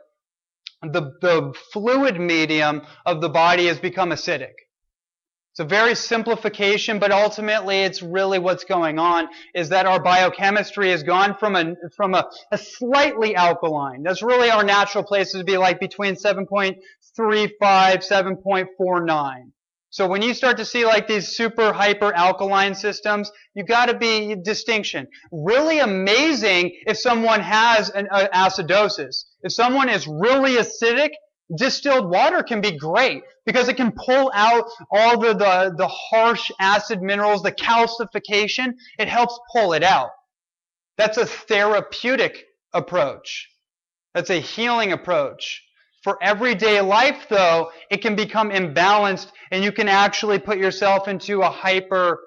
[0.83, 4.53] the, the fluid medium of the body has become acidic.
[5.51, 10.91] It's a very simplification, but ultimately it's really what's going on is that our biochemistry
[10.91, 14.03] has gone from a, from a, a slightly alkaline.
[14.03, 16.77] That's really our natural place to be like between 7.35,
[17.59, 19.51] 7.49.
[19.91, 23.97] So when you start to see like these super hyper alkaline systems, you got to
[23.97, 25.05] be distinction.
[25.33, 29.25] Really amazing if someone has an uh, acidosis.
[29.43, 31.09] If someone is really acidic,
[31.57, 36.49] distilled water can be great because it can pull out all the, the, the harsh
[36.61, 38.73] acid minerals, the calcification.
[38.97, 40.11] It helps pull it out.
[40.97, 43.49] That's a therapeutic approach.
[44.13, 45.61] That's a healing approach.
[46.03, 51.41] For everyday life, though, it can become imbalanced and you can actually put yourself into
[51.41, 52.19] a hyper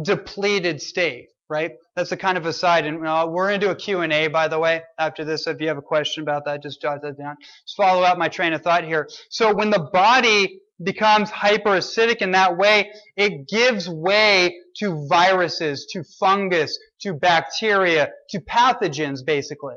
[0.00, 1.72] depleted state, right?
[1.96, 2.86] That's a kind of aside.
[2.86, 5.48] And uh, we're going to do a Q&A, by the way, after this.
[5.48, 7.34] If you have a question about that, just jot that down.
[7.64, 9.08] Just follow out my train of thought here.
[9.30, 16.04] So when the body becomes hyperacidic in that way, it gives way to viruses, to
[16.20, 19.74] fungus, to bacteria, to pathogens, basically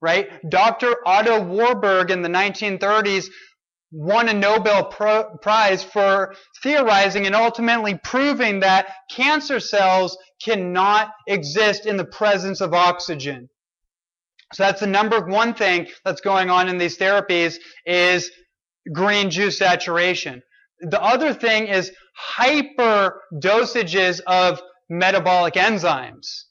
[0.00, 0.28] right?
[0.50, 0.96] Dr.
[1.06, 3.26] Otto Warburg in the 1930s
[3.92, 11.96] won a Nobel Prize for theorizing and ultimately proving that cancer cells cannot exist in
[11.96, 13.48] the presence of oxygen.
[14.52, 18.30] So that's the number one thing that's going on in these therapies is
[18.92, 20.42] green juice saturation.
[20.80, 26.44] The other thing is hyper dosages of metabolic enzymes.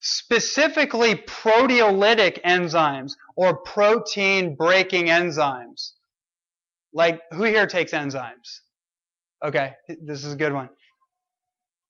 [0.00, 5.92] Specifically proteolytic enzymes or protein breaking enzymes.
[6.92, 8.60] Like, who here takes enzymes?
[9.44, 9.72] Okay,
[10.02, 10.68] this is a good one.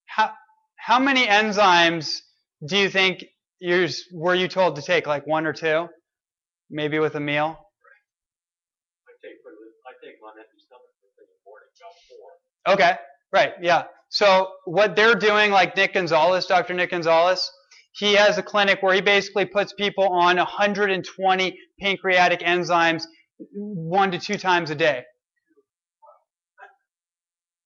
[0.06, 0.32] How,
[0.76, 2.20] how many enzymes
[2.66, 3.24] do you think
[3.60, 5.06] you were you told to take?
[5.06, 5.88] Like one or two?
[6.70, 7.58] Maybe with a meal?
[9.06, 9.38] I take,
[9.86, 12.74] I take one empty stomach in the morning, about four.
[12.74, 12.98] Okay,
[13.32, 13.84] right, yeah.
[14.10, 16.74] So what they're doing, like Nick Gonzalez, Dr.
[16.74, 17.50] Nick Gonzalez,
[17.98, 23.04] he has a clinic where he basically puts people on 120 pancreatic enzymes
[23.54, 25.02] one to two times a day.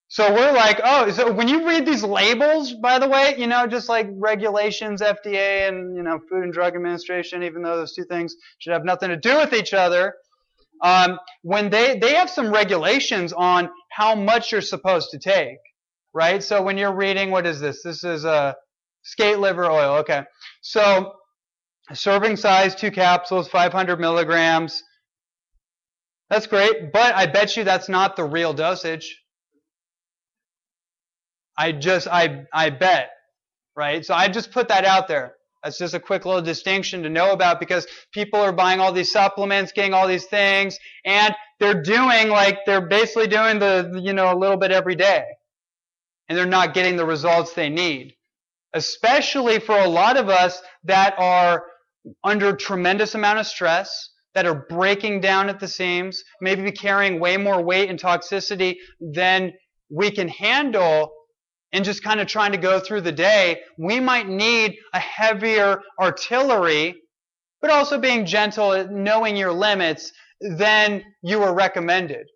[0.09, 3.66] So we're like, oh, so when you read these labels, by the way, you know,
[3.66, 8.05] just like regulations, FDA and, you know, Food and Drug Administration, even though those two
[8.05, 10.14] things should have nothing to do with each other,
[10.83, 15.57] um, when they, they have some regulations on how much you're supposed to take,
[16.12, 16.43] right?
[16.43, 17.83] So when you're reading, what is this?
[17.83, 18.55] This is a
[19.03, 20.22] skate liver oil, okay.
[20.62, 21.14] So
[21.92, 24.82] serving size, two capsules, 500 milligrams.
[26.30, 29.18] That's great, but I bet you that's not the real dosage.
[31.59, 33.11] I just, I, I bet,
[33.76, 34.05] right?
[34.05, 35.34] So I just put that out there.
[35.62, 39.12] That's just a quick little distinction to know about because people are buying all these
[39.12, 44.32] supplements, getting all these things, and they're doing like, they're basically doing the, you know,
[44.32, 45.24] a little bit every day.
[46.28, 48.14] And they're not getting the results they need.
[48.75, 51.64] Especially for a lot of us that are
[52.25, 57.37] under tremendous amount of stress, that are breaking down at the seams, maybe carrying way
[57.37, 59.53] more weight and toxicity than
[59.91, 61.12] we can handle
[61.73, 65.81] and just kind of trying to go through the day, we might need a heavier
[66.01, 66.95] artillery,
[67.61, 72.27] but also being gentle knowing your limits than you were recommended.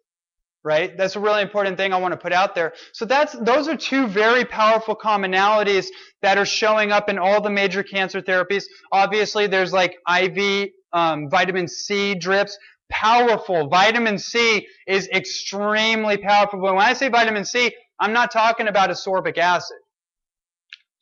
[0.67, 0.97] Right?
[0.99, 2.73] That's a really important thing I want to put out there.
[2.93, 5.87] So that's, those are two very powerful commonalities
[6.23, 8.65] that are showing up in all the major cancer therapies.
[8.91, 12.59] Obviously, there's like IV um, vitamin C drips.
[12.91, 13.69] Powerful.
[13.69, 16.61] Vitamin C is extremely powerful.
[16.61, 19.79] When I say vitamin C, I'm not talking about ascorbic acid.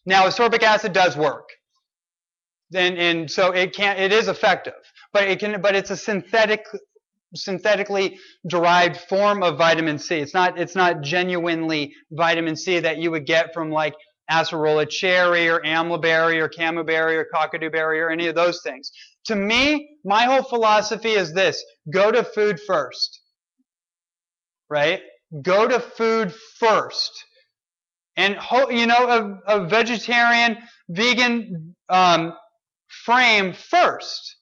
[0.04, 1.48] Now, ascorbic acid does work.
[2.74, 4.74] And, and so it can it is effective.
[5.14, 6.66] But it can but it's a synthetic
[7.34, 8.18] synthetically
[8.48, 10.16] derived form of vitamin C.
[10.16, 13.94] It's not it's not genuinely vitamin C that you would get from like
[14.30, 18.90] acerola cherry or amla berry or camelberry or kakadu berry or any of those things.
[19.26, 23.20] To me, my whole philosophy is this: go to food first.
[24.70, 25.02] Right?
[25.42, 27.12] Go to food first.
[28.16, 28.38] And,
[28.70, 30.58] you know, a, a vegetarian,
[30.88, 32.34] vegan um,
[33.04, 34.36] frame first.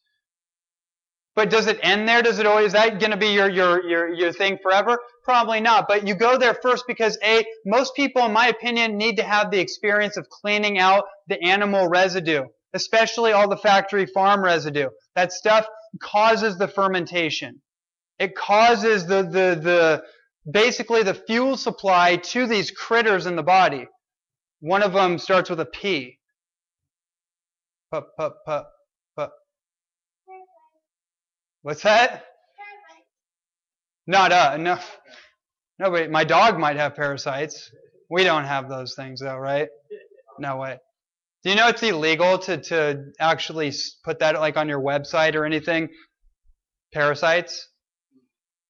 [1.34, 2.20] But does it end there?
[2.22, 4.98] Does it always, is that going to be your, your, your, your thing forever?
[5.24, 5.88] Probably not.
[5.88, 9.50] But you go there first because A, most people, in my opinion, need to have
[9.50, 14.90] the experience of cleaning out the animal residue, especially all the factory farm residue.
[15.14, 15.66] That stuff
[16.02, 17.62] causes the fermentation.
[18.18, 20.02] It causes the, the, the,
[20.50, 23.86] basically the fuel supply to these critters in the body.
[24.60, 26.18] One of them starts with a P.
[27.90, 28.70] Pup, pup, pup.
[31.62, 32.24] What's that?
[34.06, 34.78] Not uh, no.
[35.78, 37.70] No, wait, my dog might have parasites.
[38.10, 39.68] We don't have those things though, right?
[40.38, 40.78] No way.
[41.42, 43.72] Do you know it's illegal to, to actually
[44.04, 45.88] put that like on your website or anything?
[46.92, 47.68] Parasites?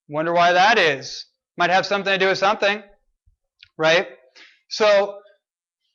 [0.07, 1.25] Wonder why that is.
[1.57, 2.81] Might have something to do with something,
[3.77, 4.07] right?
[4.69, 5.19] So,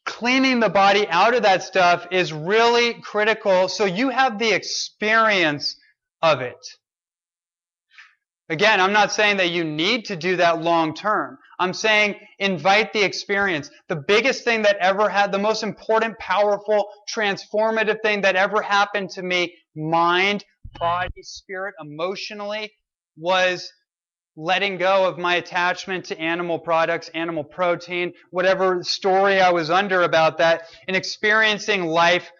[0.06, 5.76] cleaning the body out of that stuff is really critical so you have the experience
[6.22, 6.56] of it.
[8.50, 11.38] Again, I'm not saying that you need to do that long term.
[11.58, 13.70] I'm saying invite the experience.
[13.88, 19.10] The biggest thing that ever had, the most important, powerful, transformative thing that ever happened
[19.10, 20.44] to me, mind,
[20.78, 22.72] body, spirit, emotionally,
[23.16, 23.70] was
[24.36, 30.02] letting go of my attachment to animal products, animal protein, whatever story I was under
[30.02, 32.30] about that, and experiencing life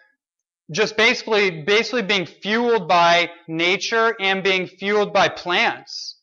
[0.71, 6.17] just basically basically being fueled by nature and being fueled by plants.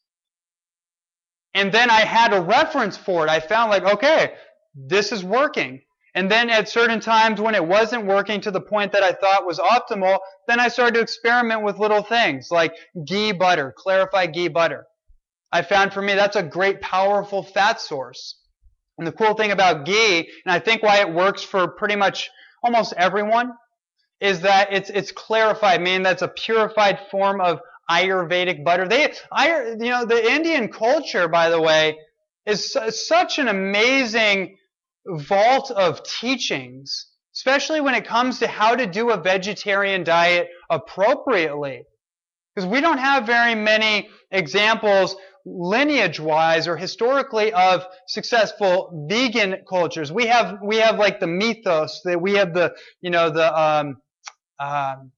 [1.55, 3.30] And then I had a reference for it.
[3.30, 4.34] I found like, okay,
[4.74, 5.80] this is working.
[6.14, 9.47] And then at certain times when it wasn't working to the point that I thought
[9.47, 10.18] was optimal,
[10.49, 12.74] then I started to experiment with little things like
[13.07, 14.86] ghee butter, clarified ghee butter.
[15.53, 18.38] I found for me that's a great, powerful fat source.
[18.99, 22.30] And the cool thing about ghee, and I think why it works for pretty much
[22.62, 23.53] almost everyone,
[24.21, 27.61] is that it's it's clarified, meaning that's a purified form of
[27.91, 28.89] Ayurvedic butter.
[28.89, 31.99] They, you know, the Indian culture, by the way,
[32.47, 34.57] is such an amazing
[35.07, 41.85] vault of teachings, especially when it comes to how to do a vegetarian diet appropriately.
[42.55, 45.14] Because we don't have very many examples
[45.45, 50.11] lineage wise or historically of successful vegan cultures.
[50.11, 53.99] We have we have like the mythos that we have the you know the um,
[54.59, 55.12] um,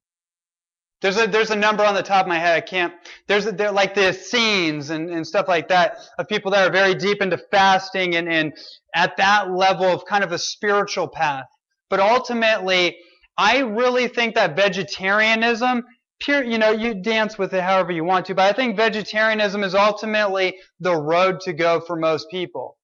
[1.00, 2.92] there's a there's a number on the top of my head I can't
[3.28, 6.72] there's a, there like the Essenes and, and stuff like that of people that are
[6.72, 8.52] very deep into fasting and, and
[8.94, 11.46] at that level of kind of a spiritual path.
[11.88, 12.96] But ultimately,
[13.36, 15.84] I really think that vegetarianism
[16.20, 19.62] pure, you know, you dance with it however you want to, but I think vegetarianism
[19.62, 22.76] is ultimately the road to go for most people.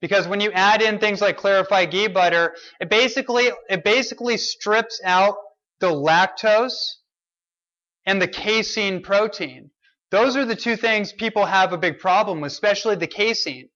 [0.00, 5.00] Because when you add in things like clarified ghee butter, it basically, it basically strips
[5.04, 5.34] out
[5.80, 6.96] the lactose
[8.06, 9.70] and the casein protein.
[10.10, 13.68] Those are the two things people have a big problem with, especially the casein.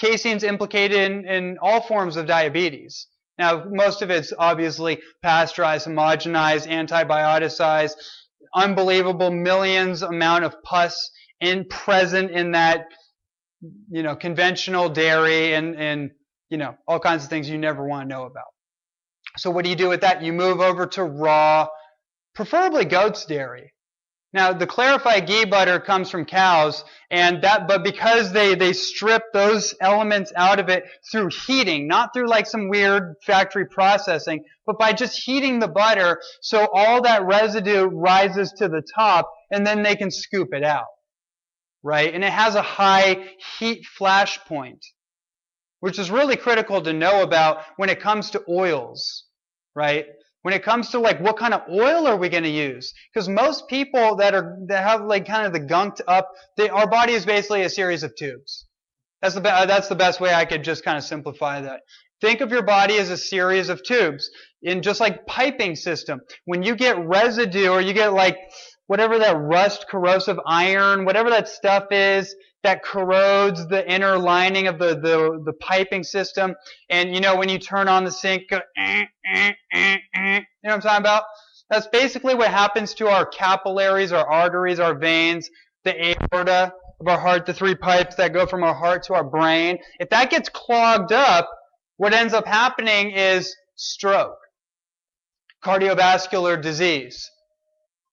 [0.00, 3.06] Casein's implicated in, in all forms of diabetes.
[3.38, 7.94] Now, most of it's obviously pasteurized, homogenized, antibioticized,
[8.54, 11.10] unbelievable millions amount of pus
[11.40, 12.86] in present in that
[13.90, 16.10] you know conventional dairy and and
[16.48, 18.44] you know all kinds of things you never want to know about.
[19.36, 20.22] So what do you do with that?
[20.22, 21.68] You move over to raw,
[22.34, 23.72] preferably goat's dairy.
[24.32, 29.24] Now, the clarified ghee butter comes from cows, and that, but because they, they strip
[29.32, 34.78] those elements out of it through heating, not through like some weird factory processing, but
[34.78, 39.82] by just heating the butter, so all that residue rises to the top, and then
[39.82, 40.86] they can scoop it out.
[41.82, 42.14] Right?
[42.14, 44.84] And it has a high heat flash point,
[45.80, 49.24] which is really critical to know about when it comes to oils.
[49.74, 50.06] Right?
[50.42, 53.28] when it comes to like what kind of oil are we going to use because
[53.28, 57.12] most people that are that have like kind of the gunked up they, our body
[57.12, 58.66] is basically a series of tubes
[59.20, 61.80] that's the uh, that's the best way i could just kind of simplify that
[62.20, 64.30] think of your body as a series of tubes
[64.62, 68.36] in just like piping system when you get residue or you get like
[68.86, 74.78] whatever that rust corrosive iron whatever that stuff is that corrodes the inner lining of
[74.78, 76.54] the, the, the piping system.
[76.90, 79.04] And you know, when you turn on the sink, go, eh,
[79.34, 81.24] eh, eh, you know what I'm talking about?
[81.70, 85.48] That's basically what happens to our capillaries, our arteries, our veins,
[85.84, 89.24] the aorta of our heart, the three pipes that go from our heart to our
[89.24, 89.78] brain.
[89.98, 91.48] If that gets clogged up,
[91.96, 94.36] what ends up happening is stroke,
[95.64, 97.30] cardiovascular disease,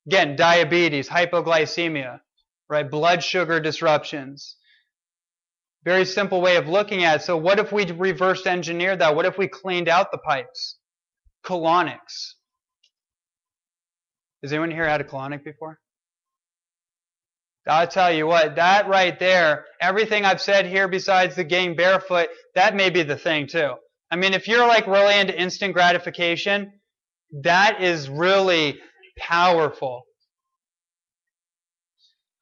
[0.06, 2.20] again, diabetes, hypoglycemia,
[2.70, 2.90] right?
[2.90, 4.56] Blood sugar disruptions.
[5.84, 7.24] Very simple way of looking at it.
[7.24, 9.16] So what if we reverse engineered that?
[9.16, 10.78] What if we cleaned out the pipes?
[11.46, 12.34] Colonics.
[14.44, 15.80] Has anyone here had a colonic before?
[17.68, 22.30] I'll tell you what, that right there, everything I've said here besides the game barefoot,
[22.56, 23.74] that may be the thing too.
[24.10, 26.72] I mean, if you're like really into instant gratification,
[27.44, 28.80] that is really
[29.18, 30.07] powerful.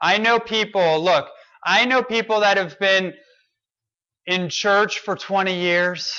[0.06, 1.30] I know people, look,
[1.66, 3.16] I know people that have been
[4.28, 6.14] in church for 20 years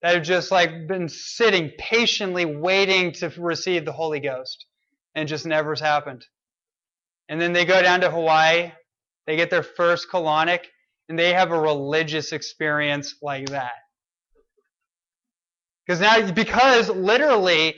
[0.00, 4.66] that have just like been sitting patiently waiting to receive the Holy Ghost
[5.16, 6.24] and just never's happened.
[7.28, 8.70] And then they go down to Hawaii,
[9.26, 10.60] they get their first colonic,
[11.08, 13.72] and they have a religious experience like that.
[15.84, 17.74] Because now, because literally,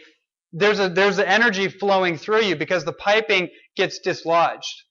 [0.53, 4.83] there's a there's an energy flowing through you because the piping gets dislodged.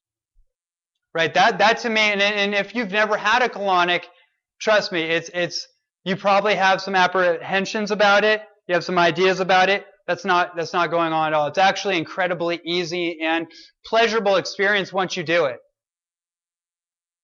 [1.15, 1.33] Right?
[1.33, 4.03] That that to me, and, and if you've never had a colonic,
[4.59, 5.65] trust me, it's it's
[6.03, 8.41] you probably have some apprehensions about it.
[8.67, 9.85] You have some ideas about it.
[10.07, 11.47] That's not that's not going on at all.
[11.47, 13.47] It's actually incredibly easy and
[13.85, 15.55] pleasurable experience once you do it.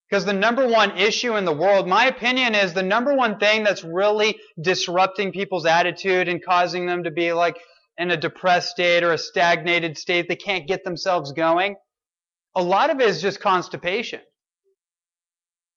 [0.09, 3.63] Because the number one issue in the world, my opinion is the number one thing
[3.63, 7.57] that's really disrupting people's attitude and causing them to be like
[7.97, 11.75] in a depressed state or a stagnated state, they can't get themselves going
[12.55, 14.21] a lot of it is just constipation.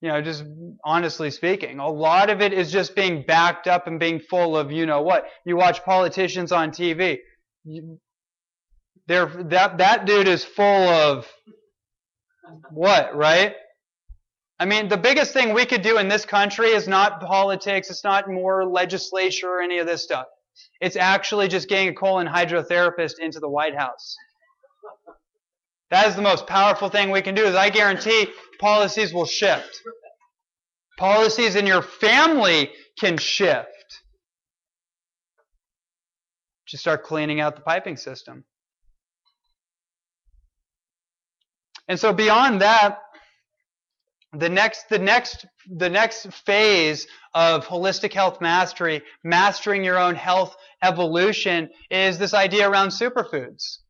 [0.01, 0.45] You know, just
[0.85, 4.71] honestly speaking, a lot of it is just being backed up and being full of,
[4.71, 5.27] you know what.
[5.47, 7.19] You watch politicians on TV.
[7.65, 7.99] You,
[9.07, 11.27] they're, that, that dude is full of
[12.71, 13.55] what, right?
[14.59, 18.05] I mean, the biggest thing we could do in this country is not politics, it's
[18.05, 20.27] not more legislature or any of this stuff.
[20.81, 24.17] It's actually just getting a colon hydrotherapist into the White House.
[25.95, 28.27] That is the most powerful thing we can do is I guarantee
[28.59, 29.81] policies will shift.
[30.99, 34.03] Policies in your family can shift.
[36.67, 38.43] Just start cleaning out the piping system.
[41.87, 42.99] And so beyond that,
[44.33, 45.47] the next the next
[45.77, 52.69] the next phase of holistic health mastery mastering your own health evolution is this idea
[52.69, 53.84] around superfoods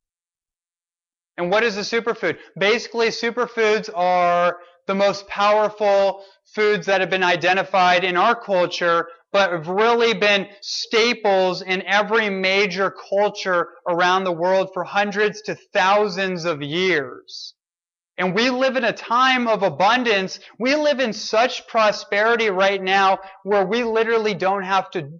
[1.36, 6.24] and what is a superfood basically superfoods are the most powerful
[6.54, 12.30] foods that have been identified in our culture but have really been staples in every
[12.30, 17.54] major culture around the world for hundreds to thousands of years
[18.18, 20.38] and we live in a time of abundance.
[20.58, 25.10] We live in such prosperity right now where we literally don't have to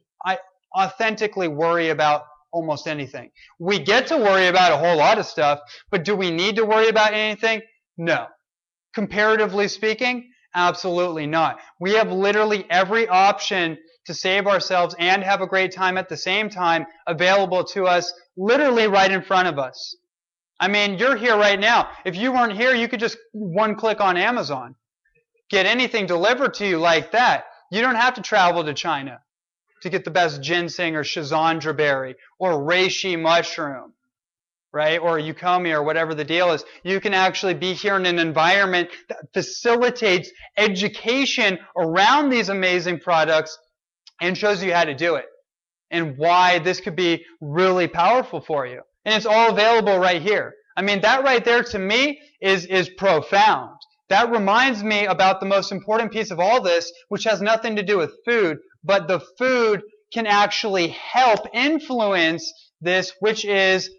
[0.76, 2.24] authentically worry about
[2.54, 3.30] almost anything.
[3.58, 5.60] We get to worry about a whole lot of stuff,
[5.90, 7.60] but do we need to worry about anything?
[7.98, 8.28] No.
[8.94, 11.58] Comparatively speaking, absolutely not.
[11.80, 13.76] We have literally every option
[14.06, 18.12] to save ourselves and have a great time at the same time available to us
[18.36, 19.96] literally right in front of us.
[20.60, 21.88] I mean, you're here right now.
[22.04, 24.76] If you weren't here, you could just one click on Amazon.
[25.50, 27.46] Get anything delivered to you like that.
[27.72, 29.20] You don't have to travel to China
[29.84, 33.92] to get the best ginseng or schizandra berry or reishi mushroom,
[34.72, 34.98] right?
[34.98, 36.64] Or eucommia or whatever the deal is.
[36.82, 43.56] You can actually be here in an environment that facilitates education around these amazing products
[44.22, 45.26] and shows you how to do it
[45.90, 48.80] and why this could be really powerful for you.
[49.04, 50.54] And it's all available right here.
[50.78, 53.76] I mean, that right there to me is, is profound.
[54.08, 57.82] That reminds me about the most important piece of all this, which has nothing to
[57.82, 59.82] do with food, but the food
[60.12, 63.90] can actually help influence this, which is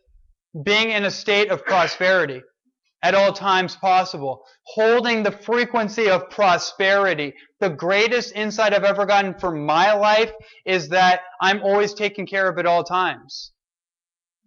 [0.64, 2.42] being in a state of prosperity
[3.04, 4.44] at all times possible.
[4.66, 7.34] Holding the frequency of prosperity.
[7.60, 10.32] The greatest insight I've ever gotten for my life
[10.66, 13.52] is that I'm always taken care of at all times.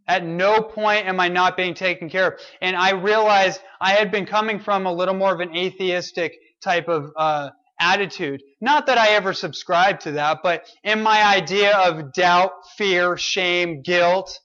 [0.08, 2.40] At no point am I not being taken care of.
[2.62, 6.32] And I realized I had been coming from a little more of an atheistic
[6.62, 7.50] type of uh,
[7.80, 8.42] attitude.
[8.60, 13.82] Not that I ever subscribed to that, but in my idea of doubt, fear, shame,
[13.82, 14.38] guilt,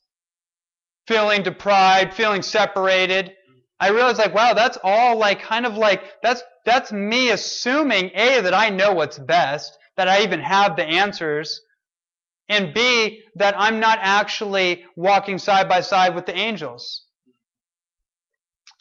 [1.08, 3.34] feeling deprived, feeling separated,
[3.80, 8.42] I realized like, wow, that's all like kind of like that's that's me assuming A
[8.42, 11.60] that I know what's best, that I even have the answers,
[12.48, 17.06] and B, that I'm not actually walking side by side with the angels.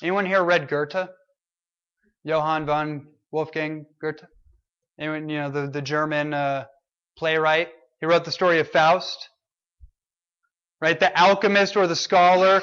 [0.03, 1.09] Anyone here read Goethe?
[2.25, 4.25] Johann von Wolfgang Goethe?
[4.99, 6.65] You know, the, the German uh,
[7.17, 7.69] playwright?
[8.01, 9.29] He wrote the story of Faust.
[10.81, 10.99] Right?
[10.99, 12.63] The alchemist or the scholar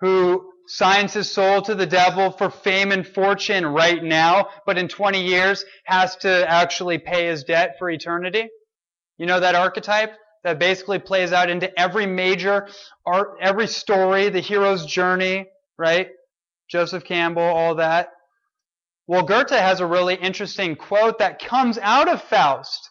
[0.00, 4.86] who signs his soul to the devil for fame and fortune right now, but in
[4.86, 8.48] 20 years has to actually pay his debt for eternity.
[9.16, 10.12] You know that archetype
[10.44, 12.68] that basically plays out into every major
[13.06, 15.46] art, every story, the hero's journey,
[15.78, 16.08] right?
[16.70, 18.10] Joseph Campbell, all that.
[19.08, 22.90] Well, Goethe has a really interesting quote that comes out of Faust.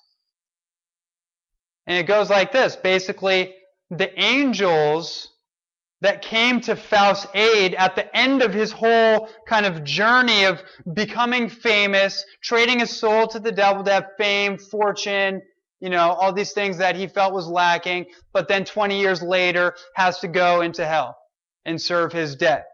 [1.85, 2.75] And it goes like this.
[2.75, 3.53] Basically,
[3.91, 5.29] the angels
[6.01, 10.61] that came to Faust's aid at the end of his whole kind of journey of
[10.91, 15.41] becoming famous, trading his soul to the devil to have fame, fortune,
[15.79, 19.75] you know, all these things that he felt was lacking, but then 20 years later
[19.93, 21.15] has to go into hell
[21.65, 22.65] and serve his debt.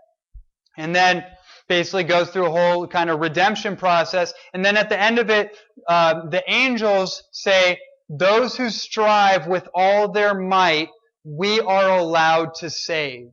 [0.78, 1.26] And then
[1.74, 4.32] basically goes through a whole kind of redemption process.
[4.54, 5.58] And then at the end of it,
[5.90, 10.90] uh, the angels say, those who strive with all their might,
[11.24, 13.30] we are allowed to save.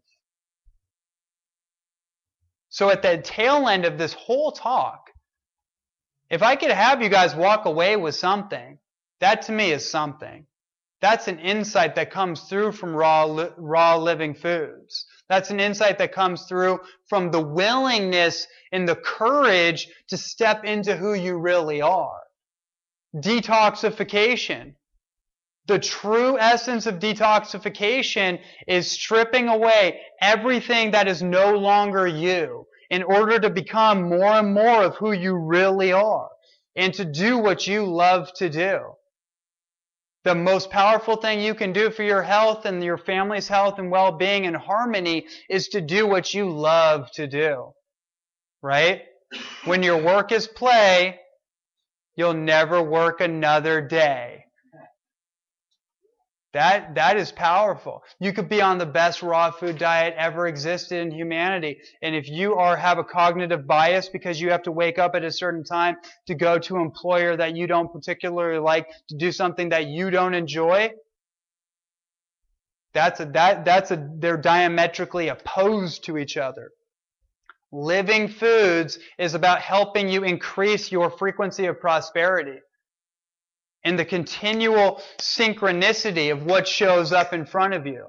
[2.71, 5.11] So at the tail end of this whole talk,
[6.31, 8.79] if I could have you guys walk away with something,
[9.21, 10.47] that to me is something.
[11.01, 15.06] That's an insight that comes through from raw, raw living foods.
[15.31, 20.97] That's an insight that comes through from the willingness and the courage to step into
[20.97, 22.20] who you really are.
[23.16, 24.74] Detoxification.
[25.66, 33.02] The true essence of detoxification is stripping away everything that is no longer you in
[33.05, 36.28] order to become more and more of who you really are
[36.77, 38.81] and to do what you love to do.
[40.24, 43.90] The most powerful thing you can do for your health and your family's health and
[43.90, 47.72] well-being and harmony is to do what you love to do.
[48.62, 49.02] Right?
[49.64, 51.18] When your work is play,
[52.16, 54.44] you'll never work another day.
[56.52, 58.02] That, that is powerful.
[58.18, 61.78] You could be on the best raw food diet ever existed in humanity.
[62.02, 65.22] And if you are, have a cognitive bias because you have to wake up at
[65.22, 65.97] a certain time
[66.27, 70.10] to go to an employer that you don't particularly like, to do something that you
[70.10, 70.90] don't enjoy,
[72.93, 76.72] that's a, that, that's a, they're diametrically opposed to each other.
[77.70, 82.59] Living foods is about helping you increase your frequency of prosperity
[83.85, 88.07] and the continual synchronicity of what shows up in front of you.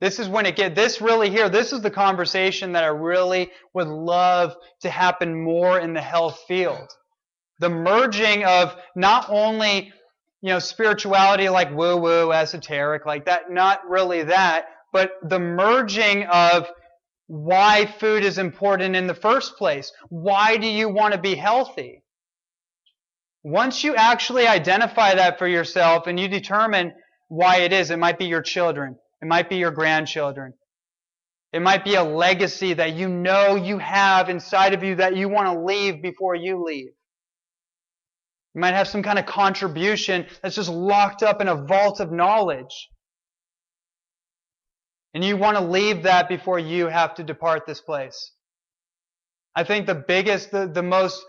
[0.00, 1.48] This is when it get this really here.
[1.48, 6.42] This is the conversation that I really would love to happen more in the health
[6.48, 6.90] field.
[7.60, 9.92] The merging of not only
[10.40, 16.24] you know spirituality like woo woo esoteric like that, not really that, but the merging
[16.24, 16.68] of
[17.28, 19.92] why food is important in the first place.
[20.08, 22.01] Why do you want to be healthy?
[23.42, 26.92] Once you actually identify that for yourself and you determine
[27.28, 30.52] why it is, it might be your children, it might be your grandchildren.
[31.52, 35.28] It might be a legacy that you know you have inside of you that you
[35.28, 36.92] want to leave before you leave.
[38.54, 42.10] You might have some kind of contribution that's just locked up in a vault of
[42.10, 42.88] knowledge.
[45.14, 48.32] And you want to leave that before you have to depart this place.
[49.54, 51.22] I think the biggest, the, the most,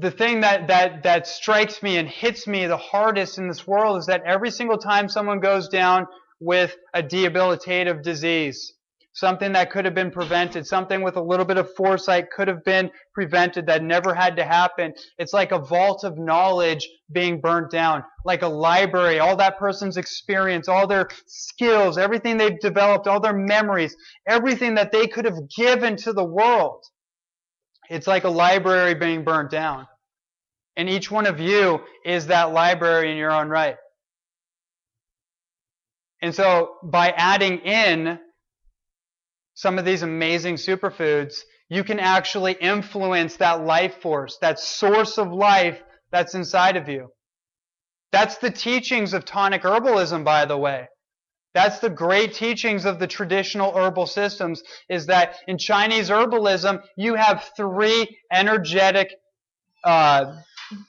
[0.00, 3.98] the thing that, that, that strikes me and hits me the hardest in this world
[3.98, 6.06] is that every single time someone goes down
[6.40, 8.72] with a debilitative disease,
[9.12, 12.64] something that could have been prevented, something with a little bit of foresight could have
[12.64, 14.92] been prevented that never had to happen.
[15.18, 19.96] It's like a vault of knowledge being burnt down, like a library, all that person's
[19.96, 23.94] experience, all their skills, everything they've developed, all their memories,
[24.26, 26.84] everything that they could have given to the world.
[27.90, 29.86] It's like a library being burnt down.
[30.76, 33.76] And each one of you is that library in your own right.
[36.20, 38.18] And so by adding in
[39.54, 45.32] some of these amazing superfoods, you can actually influence that life force, that source of
[45.32, 47.08] life that's inside of you.
[48.12, 50.88] That's the teachings of tonic herbalism, by the way.
[51.54, 57.14] That's the great teachings of the traditional herbal systems is that in Chinese herbalism, you
[57.14, 59.14] have three energetic,
[59.84, 60.36] uh,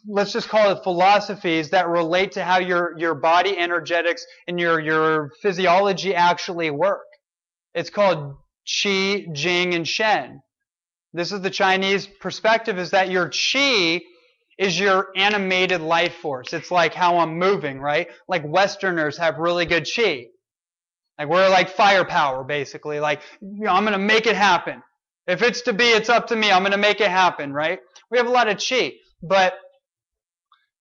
[0.08, 4.80] let's just call it philosophies that relate to how your, your body energetics and your,
[4.80, 7.06] your physiology actually work.
[7.76, 8.36] It's called
[8.68, 10.42] Qi, Jing, and Shen.
[11.14, 14.02] This is the Chinese perspective is that your Qi
[14.58, 16.54] is your animated life force.
[16.54, 18.08] It's like how I'm moving, right?
[18.28, 20.30] Like Westerners have really good Qi.
[21.18, 23.00] Like we're like firepower, basically.
[23.00, 24.82] Like, you know, I'm to make it happen.
[25.28, 26.52] If it's to be, it's up to me.
[26.52, 27.80] I'm to make it happen, right?
[28.12, 28.96] We have a lot of Qi.
[29.24, 29.56] But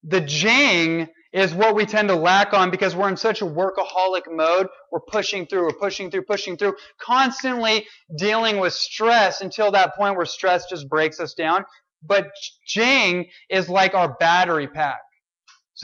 [0.02, 4.22] the Jing is what we tend to lack on because we're in such a workaholic
[4.30, 4.68] mode.
[4.92, 7.86] We're pushing through, we're pushing through, pushing through, constantly
[8.16, 11.64] dealing with stress until that point where stress just breaks us down.
[12.02, 12.28] But
[12.68, 15.00] Jing is like our battery pack.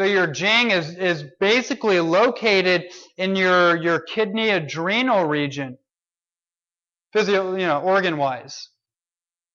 [0.00, 2.84] So your Jing is, is basically located
[3.18, 5.76] in your, your kidney adrenal region,
[7.12, 8.70] physio, you know, organ wise.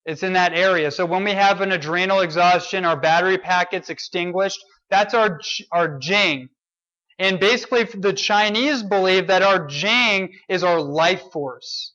[0.06, 0.92] It's in that area.
[0.92, 5.40] So when we have an adrenal exhaustion, our battery packet's extinguished, that's our,
[5.72, 6.50] our Jing.
[7.18, 11.94] And basically, the Chinese believe that our Jing is our life force.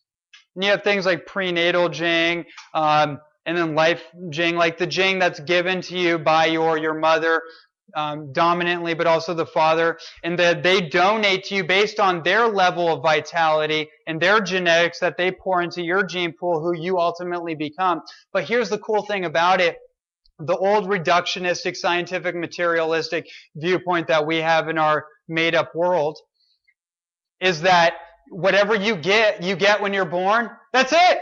[0.56, 5.20] And you have things like prenatal Jing, um, and then life Jing, like the Jing
[5.20, 7.40] that's given to you by your, your mother
[7.94, 12.46] um, dominantly, but also the father, and that they donate to you based on their
[12.48, 16.98] level of vitality and their genetics that they pour into your gene pool, who you
[16.98, 18.02] ultimately become.
[18.32, 19.76] But here's the cool thing about it
[20.42, 26.18] the old reductionistic, scientific, materialistic viewpoint that we have in our made up world
[27.40, 27.94] is that
[28.30, 30.50] whatever you get, you get when you're born.
[30.72, 31.18] That's it.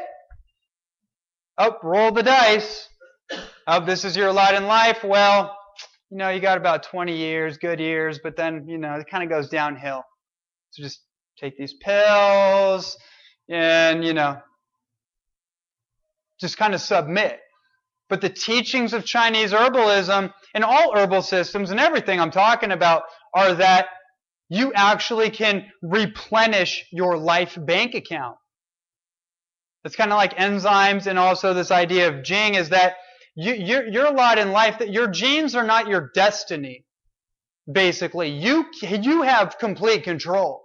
[1.59, 2.89] Oh, roll the dice.
[3.67, 5.03] Oh, this is your lot in life.
[5.05, 5.58] Well,
[6.11, 9.23] you know, you got about 20 years, good years, but then, you know, it kind
[9.23, 10.03] of goes downhill.
[10.71, 11.01] So just
[11.39, 12.97] take these pills
[13.49, 14.39] and, you know,
[16.41, 17.41] just kind of submit.
[18.09, 23.03] But the teachings of Chinese herbalism and all herbal systems and everything I'm talking about
[23.35, 23.89] are that
[24.49, 28.37] you actually can replenish your life bank account.
[29.85, 32.97] It's kind of like enzymes and also this idea of Jing is that
[33.41, 36.85] you, you're, you're lot in life that your genes are not your destiny.
[37.71, 40.65] Basically, you, you have complete control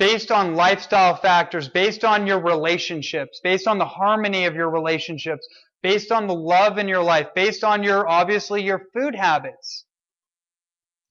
[0.00, 5.46] based on lifestyle factors, based on your relationships, based on the harmony of your relationships,
[5.80, 9.84] based on the love in your life, based on your, obviously, your food habits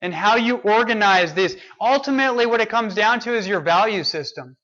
[0.02, 1.56] and how you organize this.
[1.80, 4.58] Ultimately, what it comes down to is your value system.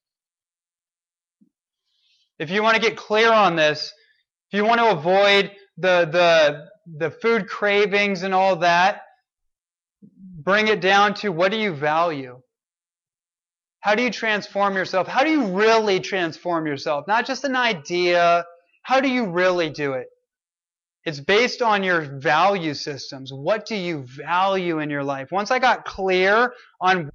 [2.38, 3.94] If you want to get clear on this,
[4.54, 6.68] if you want to avoid the, the,
[6.98, 9.02] the food cravings and all that,
[10.44, 12.40] bring it down to what do you value?
[13.80, 15.08] How do you transform yourself?
[15.08, 17.06] How do you really transform yourself?
[17.08, 18.46] Not just an idea.
[18.84, 20.06] How do you really do it?
[21.04, 23.34] It's based on your value systems.
[23.34, 25.32] What do you value in your life?
[25.32, 27.10] Once I got clear on